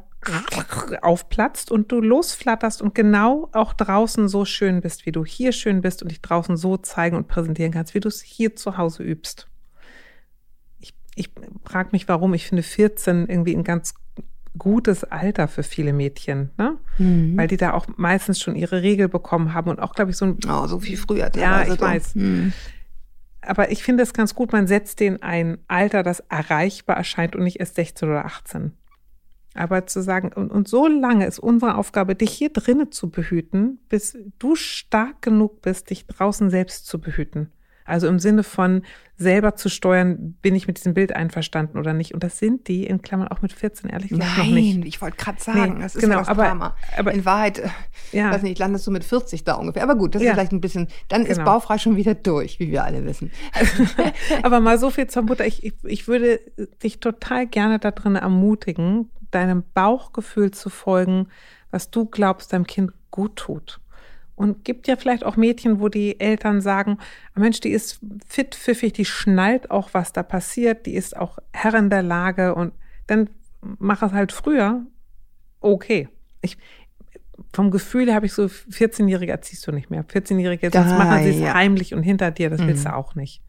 aufplatzt 1.00 1.72
und 1.72 1.90
du 1.90 2.00
losflatterst 2.00 2.80
und 2.80 2.94
genau 2.94 3.48
auch 3.52 3.72
draußen 3.72 4.28
so 4.28 4.44
schön 4.44 4.80
bist, 4.80 5.06
wie 5.06 5.12
du 5.12 5.24
hier 5.24 5.50
schön 5.50 5.80
bist 5.80 6.02
und 6.02 6.12
dich 6.12 6.22
draußen 6.22 6.56
so 6.56 6.76
zeigen 6.76 7.16
und 7.16 7.26
präsentieren 7.26 7.72
kannst, 7.72 7.94
wie 7.94 8.00
du 8.00 8.08
es 8.08 8.20
hier 8.20 8.54
zu 8.54 8.76
Hause 8.76 9.02
übst. 9.02 9.48
Ich, 11.14 11.30
frage 11.64 11.90
mich, 11.92 12.08
warum. 12.08 12.34
Ich 12.34 12.46
finde 12.46 12.62
14 12.62 13.28
irgendwie 13.28 13.54
ein 13.54 13.64
ganz 13.64 13.94
gutes 14.58 15.04
Alter 15.04 15.48
für 15.48 15.62
viele 15.62 15.92
Mädchen, 15.92 16.50
ne? 16.58 16.76
Mhm. 16.98 17.36
Weil 17.36 17.48
die 17.48 17.56
da 17.56 17.72
auch 17.72 17.86
meistens 17.96 18.40
schon 18.40 18.54
ihre 18.54 18.82
Regel 18.82 19.08
bekommen 19.08 19.54
haben 19.54 19.70
und 19.70 19.80
auch, 19.80 19.94
glaube 19.94 20.10
ich, 20.10 20.16
so 20.16 20.26
ein. 20.26 20.38
Oh, 20.48 20.66
so 20.66 20.80
viel 20.80 20.96
früher. 20.96 21.30
Ja, 21.34 21.62
ich 21.62 21.80
weiß. 21.80 22.14
Mhm. 22.14 22.52
Aber 23.40 23.70
ich 23.72 23.82
finde 23.82 24.04
es 24.04 24.12
ganz 24.12 24.34
gut, 24.34 24.52
man 24.52 24.66
setzt 24.66 25.00
den 25.00 25.20
ein 25.22 25.58
Alter, 25.66 26.02
das 26.02 26.20
erreichbar 26.20 26.96
erscheint 26.96 27.34
und 27.34 27.42
nicht 27.42 27.58
erst 27.58 27.74
16 27.74 28.08
oder 28.08 28.24
18. 28.24 28.72
Aber 29.54 29.86
zu 29.86 30.00
sagen, 30.00 30.32
und, 30.32 30.50
und 30.50 30.68
so 30.68 30.86
lange 30.86 31.26
ist 31.26 31.38
unsere 31.38 31.76
Aufgabe, 31.76 32.14
dich 32.14 32.30
hier 32.30 32.50
drinnen 32.50 32.92
zu 32.92 33.10
behüten, 33.10 33.80
bis 33.88 34.16
du 34.38 34.54
stark 34.54 35.22
genug 35.22 35.60
bist, 35.60 35.90
dich 35.90 36.06
draußen 36.06 36.50
selbst 36.50 36.86
zu 36.86 37.00
behüten. 37.00 37.50
Also 37.92 38.08
im 38.08 38.18
Sinne 38.18 38.42
von 38.42 38.82
selber 39.18 39.54
zu 39.54 39.68
steuern, 39.68 40.32
bin 40.40 40.54
ich 40.54 40.66
mit 40.66 40.78
diesem 40.78 40.94
Bild 40.94 41.14
einverstanden 41.14 41.78
oder 41.78 41.92
nicht. 41.92 42.14
Und 42.14 42.24
das 42.24 42.38
sind 42.38 42.66
die 42.68 42.86
in 42.86 43.02
Klammern 43.02 43.28
auch 43.28 43.42
mit 43.42 43.52
14 43.52 43.90
ehrlich 43.90 44.08
gesagt 44.08 44.30
Nein, 44.38 44.46
noch 44.48 44.54
nicht. 44.54 44.84
ich 44.86 45.02
wollte 45.02 45.18
gerade 45.18 45.40
sagen, 45.42 45.74
Nee, 45.74 45.82
das 45.82 45.94
ist 45.94 46.00
genau, 46.00 46.14
ja 46.14 46.20
das 46.20 46.28
aber- 46.28 46.44
Drama. 46.44 46.74
aber- 46.96 47.12
in 47.12 47.24
Wahrheit, 47.26 47.58
äh, 47.58 47.68
Ja. 48.12 48.30
weiß 48.32 48.42
nicht, 48.42 48.58
landest 48.58 48.86
du 48.86 48.90
mit 48.90 49.04
40 49.04 49.44
da 49.44 49.54
ungefähr. 49.56 49.82
Aber 49.82 49.94
gut, 49.94 50.14
das 50.14 50.22
Ja. 50.22 50.30
ist 50.30 50.34
vielleicht 50.36 50.52
ein 50.52 50.62
bisschen, 50.62 50.88
dann 51.08 51.26
ist 51.26 51.36
Genau. 51.36 51.52
baufrei 51.52 51.76
schon 51.76 51.96
wieder 51.96 52.14
durch, 52.14 52.58
wie 52.58 52.70
wir 52.70 52.82
alle 52.84 53.04
wissen. 53.04 53.30
Aber 54.42 54.60
mal 54.60 54.78
so 54.78 54.88
viel 54.90 55.06
zur 55.06 55.22
Mutter. 55.22 55.46
Ich, 55.46 55.62
ich, 55.64 55.74
ich 55.84 56.08
würde 56.08 56.40
dich 56.82 56.98
total 57.00 57.46
gerne 57.46 57.78
da 57.78 57.90
drin 57.90 58.16
ermutigen, 58.16 59.10
deinem 59.30 59.62
Bauchgefühl 59.74 60.50
zu 60.50 60.70
folgen, 60.70 61.28
was 61.70 61.90
du 61.90 62.06
glaubst, 62.06 62.52
deinem 62.54 62.66
Kind 62.66 62.92
gut 63.10 63.36
tut. 63.36 63.78
Und 64.34 64.64
gibt 64.64 64.88
ja 64.88 64.96
vielleicht 64.96 65.24
auch 65.24 65.36
Mädchen, 65.36 65.78
wo 65.80 65.88
die 65.88 66.18
Eltern 66.18 66.60
sagen, 66.60 66.98
"Ah, 67.34 67.40
Mensch, 67.40 67.60
die 67.60 67.70
ist 67.70 68.00
fit, 68.26 68.54
pfiffig, 68.54 68.92
die 68.94 69.04
schnallt 69.04 69.70
auch, 69.70 69.90
was 69.92 70.12
da 70.12 70.22
passiert, 70.22 70.86
die 70.86 70.94
ist 70.94 71.16
auch 71.16 71.38
Herrin 71.52 71.90
der 71.90 72.02
Lage 72.02 72.54
und 72.54 72.72
dann 73.06 73.28
mach 73.78 74.02
es 74.02 74.12
halt 74.12 74.32
früher. 74.32 74.82
Okay. 75.60 76.08
Ich, 76.40 76.56
vom 77.52 77.70
Gefühl 77.70 78.12
habe 78.14 78.26
ich 78.26 78.32
so 78.32 78.44
14-Jährige 78.44 79.30
erziehst 79.32 79.66
du 79.66 79.72
nicht 79.72 79.90
mehr. 79.90 80.04
14-Jährige, 80.04 80.70
sonst 80.72 80.90
Da, 80.90 80.98
machen 80.98 81.22
sie 81.22 81.30
es 81.30 81.38
ja. 81.40 81.54
heimlich 81.54 81.94
und 81.94 82.02
hinter 82.02 82.30
dir, 82.30 82.50
das 82.50 82.60
willst 82.60 82.84
Mhm. 82.84 82.88
du 82.88 82.96
auch 82.96 83.14
nicht. 83.14 83.42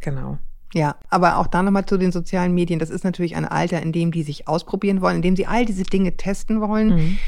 Genau. 0.00 0.38
Ja, 0.72 0.96
aber 1.08 1.38
auch 1.38 1.46
da 1.48 1.62
nochmal 1.62 1.84
zu 1.86 1.96
den 1.98 2.12
sozialen 2.12 2.52
Medien. 2.54 2.78
Das 2.78 2.90
ist 2.90 3.02
natürlich 3.04 3.34
ein 3.36 3.44
Alter, 3.44 3.82
in 3.82 3.92
dem 3.92 4.12
die 4.12 4.22
sich 4.22 4.46
ausprobieren 4.46 5.00
wollen, 5.00 5.16
in 5.16 5.22
dem 5.22 5.36
sie 5.36 5.46
all 5.46 5.64
diese 5.64 5.82
Dinge 5.82 6.16
testen 6.16 6.60
wollen. 6.60 6.88
Mhm. 6.94 7.18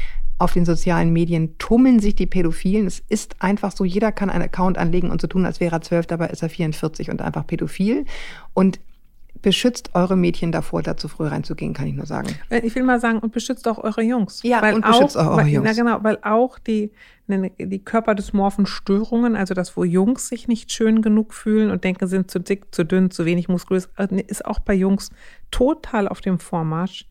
Auf 0.43 0.51
den 0.51 0.65
sozialen 0.65 1.13
Medien 1.13 1.57
tummeln 1.57 2.01
sich 2.01 2.15
die 2.15 2.25
Pädophilen. 2.25 2.85
Es 2.85 2.99
ist 3.07 3.37
einfach 3.39 3.71
so, 3.71 3.85
jeder 3.85 4.11
kann 4.11 4.29
einen 4.29 4.43
Account 4.43 4.77
anlegen 4.77 5.09
und 5.09 5.21
so 5.21 5.27
tun, 5.27 5.45
als 5.45 5.61
wäre 5.61 5.77
er 5.77 5.81
zwölf, 5.81 6.05
dabei 6.05 6.27
ist 6.27 6.43
er 6.43 6.49
44 6.49 7.09
und 7.09 7.21
einfach 7.21 7.47
pädophil. 7.47 8.03
Und 8.53 8.81
beschützt 9.41 9.91
eure 9.93 10.17
Mädchen 10.17 10.51
davor, 10.51 10.83
da 10.83 10.97
zu 10.97 11.07
früh 11.07 11.27
reinzugehen, 11.27 11.73
kann 11.73 11.87
ich 11.87 11.93
nur 11.93 12.05
sagen. 12.05 12.27
Äh, 12.49 12.59
Ich 12.59 12.75
will 12.75 12.83
mal 12.83 12.99
sagen, 12.99 13.19
und 13.19 13.31
beschützt 13.31 13.65
auch 13.69 13.77
eure 13.77 14.01
Jungs. 14.01 14.43
Ja, 14.43 14.61
weil 14.61 14.75
und 14.75 14.85
beschützt 14.85 15.17
auch, 15.17 15.27
auch 15.27 15.27
eure 15.29 15.37
weil, 15.37 15.47
Jungs. 15.47 15.65
Na 15.65 15.81
genau, 15.81 16.03
weil 16.03 16.17
auch 16.23 16.59
die, 16.59 16.91
ne, 17.27 17.49
die 17.57 17.79
körperdysmorphen 17.79 18.65
Störungen, 18.65 19.37
also 19.37 19.53
das, 19.53 19.77
wo 19.77 19.85
Jungs 19.85 20.27
sich 20.27 20.49
nicht 20.49 20.73
schön 20.73 21.01
genug 21.01 21.33
fühlen 21.33 21.71
und 21.71 21.85
denken, 21.85 22.05
sind 22.07 22.29
zu 22.29 22.39
dick, 22.39 22.75
zu 22.75 22.83
dünn, 22.83 23.11
zu 23.11 23.23
wenig 23.23 23.47
muskulös, 23.47 23.87
äh, 23.95 24.13
ist 24.27 24.45
auch 24.45 24.59
bei 24.59 24.73
Jungs 24.73 25.09
total 25.51 26.09
auf 26.09 26.19
dem 26.19 26.37
Vormarsch. 26.37 27.07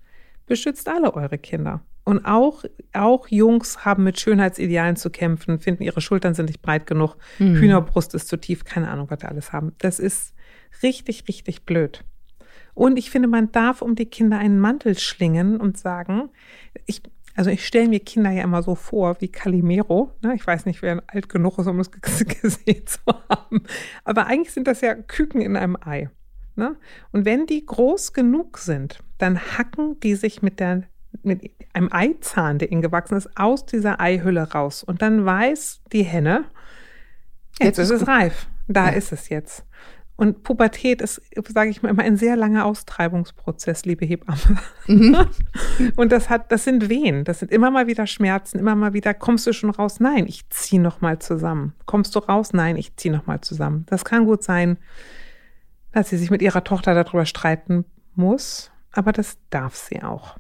Beschützt 0.46 0.86
alle 0.86 1.14
eure 1.14 1.38
Kinder. 1.38 1.80
Und 2.04 2.24
auch, 2.24 2.64
auch 2.92 3.28
Jungs 3.28 3.84
haben 3.84 4.02
mit 4.04 4.18
Schönheitsidealen 4.18 4.96
zu 4.96 5.10
kämpfen, 5.10 5.60
finden, 5.60 5.84
ihre 5.84 6.00
Schultern 6.00 6.34
sind 6.34 6.46
nicht 6.46 6.60
breit 6.62 6.86
genug, 6.86 7.16
Mhm. 7.38 7.54
Hühnerbrust 7.56 8.14
ist 8.14 8.26
zu 8.28 8.36
tief, 8.38 8.64
keine 8.64 8.88
Ahnung, 8.90 9.06
was 9.10 9.22
wir 9.22 9.28
alles 9.28 9.52
haben. 9.52 9.72
Das 9.78 9.98
ist 10.00 10.34
richtig, 10.82 11.28
richtig 11.28 11.64
blöd. 11.64 12.04
Und 12.74 12.96
ich 12.98 13.10
finde, 13.10 13.28
man 13.28 13.52
darf 13.52 13.82
um 13.82 13.94
die 13.94 14.06
Kinder 14.06 14.38
einen 14.38 14.58
Mantel 14.58 14.98
schlingen 14.98 15.58
und 15.60 15.76
sagen, 15.78 16.30
ich, 16.86 17.02
also 17.36 17.50
ich 17.50 17.66
stelle 17.66 17.88
mir 17.88 18.00
Kinder 18.00 18.30
ja 18.30 18.42
immer 18.42 18.62
so 18.62 18.74
vor 18.74 19.20
wie 19.20 19.28
Calimero. 19.28 20.10
Ne? 20.22 20.34
Ich 20.34 20.46
weiß 20.46 20.66
nicht, 20.66 20.82
wer 20.82 21.02
alt 21.06 21.28
genug 21.28 21.58
ist, 21.58 21.66
um 21.66 21.78
es 21.80 21.90
g- 21.92 22.00
gesehen 22.42 22.86
zu 22.86 23.00
haben. 23.28 23.62
Aber 24.04 24.26
eigentlich 24.26 24.52
sind 24.52 24.66
das 24.66 24.80
ja 24.80 24.94
Küken 24.94 25.40
in 25.40 25.56
einem 25.56 25.76
Ei. 25.80 26.10
Ne? 26.56 26.76
Und 27.12 27.24
wenn 27.26 27.46
die 27.46 27.64
groß 27.64 28.12
genug 28.12 28.58
sind, 28.58 28.98
dann 29.18 29.38
hacken 29.56 30.00
die 30.00 30.14
sich 30.16 30.42
mit 30.42 30.58
der 30.58 30.82
mit 31.22 31.50
einem 31.72 31.88
Eizahn, 31.92 32.58
der 32.58 32.70
ihnen 32.72 32.82
gewachsen 32.82 33.16
ist, 33.16 33.28
aus 33.36 33.66
dieser 33.66 34.00
Eihülle 34.00 34.52
raus. 34.52 34.82
Und 34.82 35.02
dann 35.02 35.24
weiß 35.24 35.82
die 35.92 36.02
Henne, 36.04 36.44
jetzt, 37.58 37.78
Jetzt 37.78 37.78
ist 37.78 37.90
es 37.90 37.98
gut. 38.00 38.08
reif. 38.08 38.46
Da 38.68 38.90
Ja. 38.90 38.96
ist 38.96 39.12
es 39.12 39.28
jetzt. 39.28 39.64
Und 40.16 40.42
Pubertät 40.44 41.00
ist, 41.02 41.20
sage 41.48 41.70
ich 41.70 41.82
mal, 41.82 41.88
immer 41.88 42.02
ein 42.02 42.16
sehr 42.16 42.36
langer 42.36 42.64
Austreibungsprozess, 42.66 43.84
liebe 43.86 44.04
Hebamme. 44.04 44.38
Mhm. 44.86 45.16
Und 45.96 46.12
das 46.12 46.28
hat, 46.30 46.52
das 46.52 46.64
sind 46.64 46.88
Wehen. 46.88 47.24
Das 47.24 47.40
sind 47.40 47.50
immer 47.50 47.70
mal 47.70 47.86
wieder 47.86 48.06
Schmerzen, 48.06 48.58
immer 48.58 48.74
mal 48.76 48.92
wieder, 48.92 49.14
kommst 49.14 49.46
du 49.46 49.52
schon 49.52 49.70
raus? 49.70 50.00
Nein, 50.00 50.26
ich 50.28 50.48
zieh 50.50 50.78
noch 50.78 51.00
mal 51.00 51.18
zusammen. 51.18 51.72
Kommst 51.86 52.14
du 52.14 52.20
raus? 52.20 52.52
Nein, 52.52 52.76
ich 52.76 52.94
zieh 52.96 53.10
noch 53.10 53.26
mal 53.26 53.40
zusammen. 53.40 53.84
Das 53.88 54.04
kann 54.04 54.26
gut 54.26 54.42
sein, 54.44 54.76
dass 55.92 56.10
sie 56.10 56.18
sich 56.18 56.30
mit 56.30 56.42
ihrer 56.42 56.62
Tochter 56.62 56.94
darüber 56.94 57.26
streiten 57.26 57.84
muss, 58.14 58.70
aber 58.92 59.12
das 59.12 59.38
darf 59.50 59.74
sie 59.74 60.02
auch. 60.02 60.36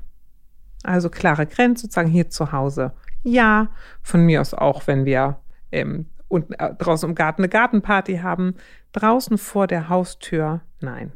Also 0.82 1.10
klare 1.10 1.46
Grenze, 1.46 1.82
sozusagen 1.82 2.10
hier 2.10 2.30
zu 2.30 2.52
Hause. 2.52 2.92
Ja, 3.22 3.68
von 4.02 4.24
mir 4.24 4.40
aus 4.40 4.54
auch, 4.54 4.86
wenn 4.86 5.04
wir 5.04 5.38
ähm, 5.70 6.06
unten 6.28 6.54
äh, 6.54 6.74
draußen 6.74 7.08
im 7.08 7.14
Garten 7.14 7.42
eine 7.42 7.48
Gartenparty 7.48 8.18
haben. 8.18 8.54
Draußen 8.92 9.38
vor 9.38 9.66
der 9.66 9.88
Haustür, 9.88 10.62
nein. 10.80 11.12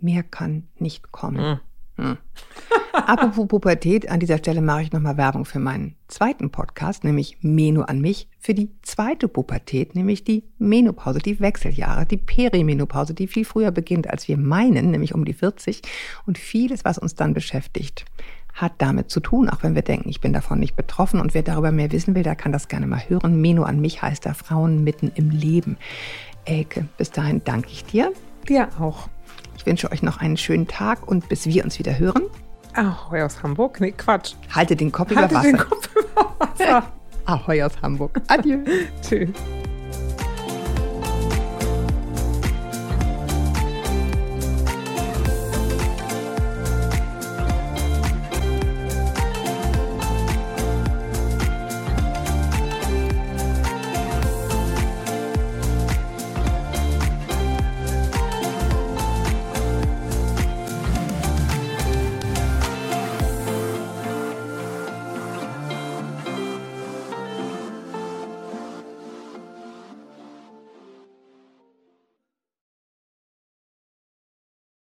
Mehr 0.00 0.22
kann 0.22 0.68
nicht 0.78 1.10
kommen. 1.12 1.60
Mhm. 1.96 2.04
Hm. 2.04 2.16
Apropos 2.92 3.46
Pubertät, 3.46 4.08
an 4.10 4.20
dieser 4.20 4.38
Stelle 4.38 4.62
mache 4.62 4.82
ich 4.82 4.92
nochmal 4.92 5.16
Werbung 5.16 5.44
für 5.44 5.58
meinen 5.58 5.96
zweiten 6.08 6.50
Podcast, 6.50 7.04
nämlich 7.04 7.38
Meno 7.42 7.82
an 7.82 8.00
mich, 8.00 8.28
für 8.38 8.54
die 8.54 8.70
zweite 8.82 9.28
Pubertät, 9.28 9.94
nämlich 9.94 10.24
die 10.24 10.44
Menopause, 10.58 11.18
die 11.18 11.40
Wechseljahre, 11.40 12.06
die 12.06 12.16
Perimenopause, 12.16 13.14
die 13.14 13.26
viel 13.26 13.44
früher 13.44 13.70
beginnt, 13.70 14.08
als 14.08 14.28
wir 14.28 14.38
meinen, 14.38 14.90
nämlich 14.90 15.14
um 15.14 15.24
die 15.24 15.34
40. 15.34 15.82
Und 16.26 16.38
vieles, 16.38 16.84
was 16.84 16.98
uns 16.98 17.14
dann 17.14 17.34
beschäftigt, 17.34 18.06
hat 18.54 18.72
damit 18.78 19.10
zu 19.10 19.20
tun, 19.20 19.48
auch 19.48 19.62
wenn 19.62 19.74
wir 19.74 19.82
denken, 19.82 20.08
ich 20.08 20.20
bin 20.20 20.32
davon 20.32 20.58
nicht 20.58 20.76
betroffen. 20.76 21.20
Und 21.20 21.34
wer 21.34 21.42
darüber 21.42 21.72
mehr 21.72 21.90
wissen 21.92 22.14
will, 22.14 22.22
der 22.22 22.36
kann 22.36 22.52
das 22.52 22.68
gerne 22.68 22.86
mal 22.86 23.02
hören. 23.08 23.40
Meno 23.40 23.62
an 23.64 23.80
mich 23.80 24.02
heißt 24.02 24.26
da 24.26 24.34
Frauen 24.34 24.84
mitten 24.84 25.10
im 25.14 25.30
Leben. 25.30 25.76
Elke, 26.44 26.86
bis 26.98 27.10
dahin 27.10 27.42
danke 27.44 27.68
ich 27.70 27.84
dir. 27.84 28.12
Dir 28.48 28.68
auch. 28.78 29.08
Ich 29.56 29.66
wünsche 29.66 29.92
euch 29.92 30.02
noch 30.02 30.18
einen 30.20 30.36
schönen 30.36 30.66
Tag 30.66 31.06
und 31.06 31.28
bis 31.28 31.46
wir 31.46 31.64
uns 31.64 31.78
wieder 31.78 31.98
hören, 31.98 32.22
Ahoi 32.74 33.22
aus 33.22 33.42
Hamburg? 33.42 33.80
Nee, 33.80 33.92
Quatsch. 33.92 34.34
haltet 34.54 34.80
den 34.80 34.92
Kopf 34.92 35.10
über 35.10 35.22
Halte 35.22 35.34
Wasser. 35.34 35.48
den 35.48 35.58
Kopf 35.58 35.90
über 35.96 36.34
Wasser. 36.38 36.84
Ahoi 37.26 37.62
aus 37.62 37.72
Hamburg. 37.82 38.20
Adieu. 38.28 38.58
Tschüss. 39.02 39.30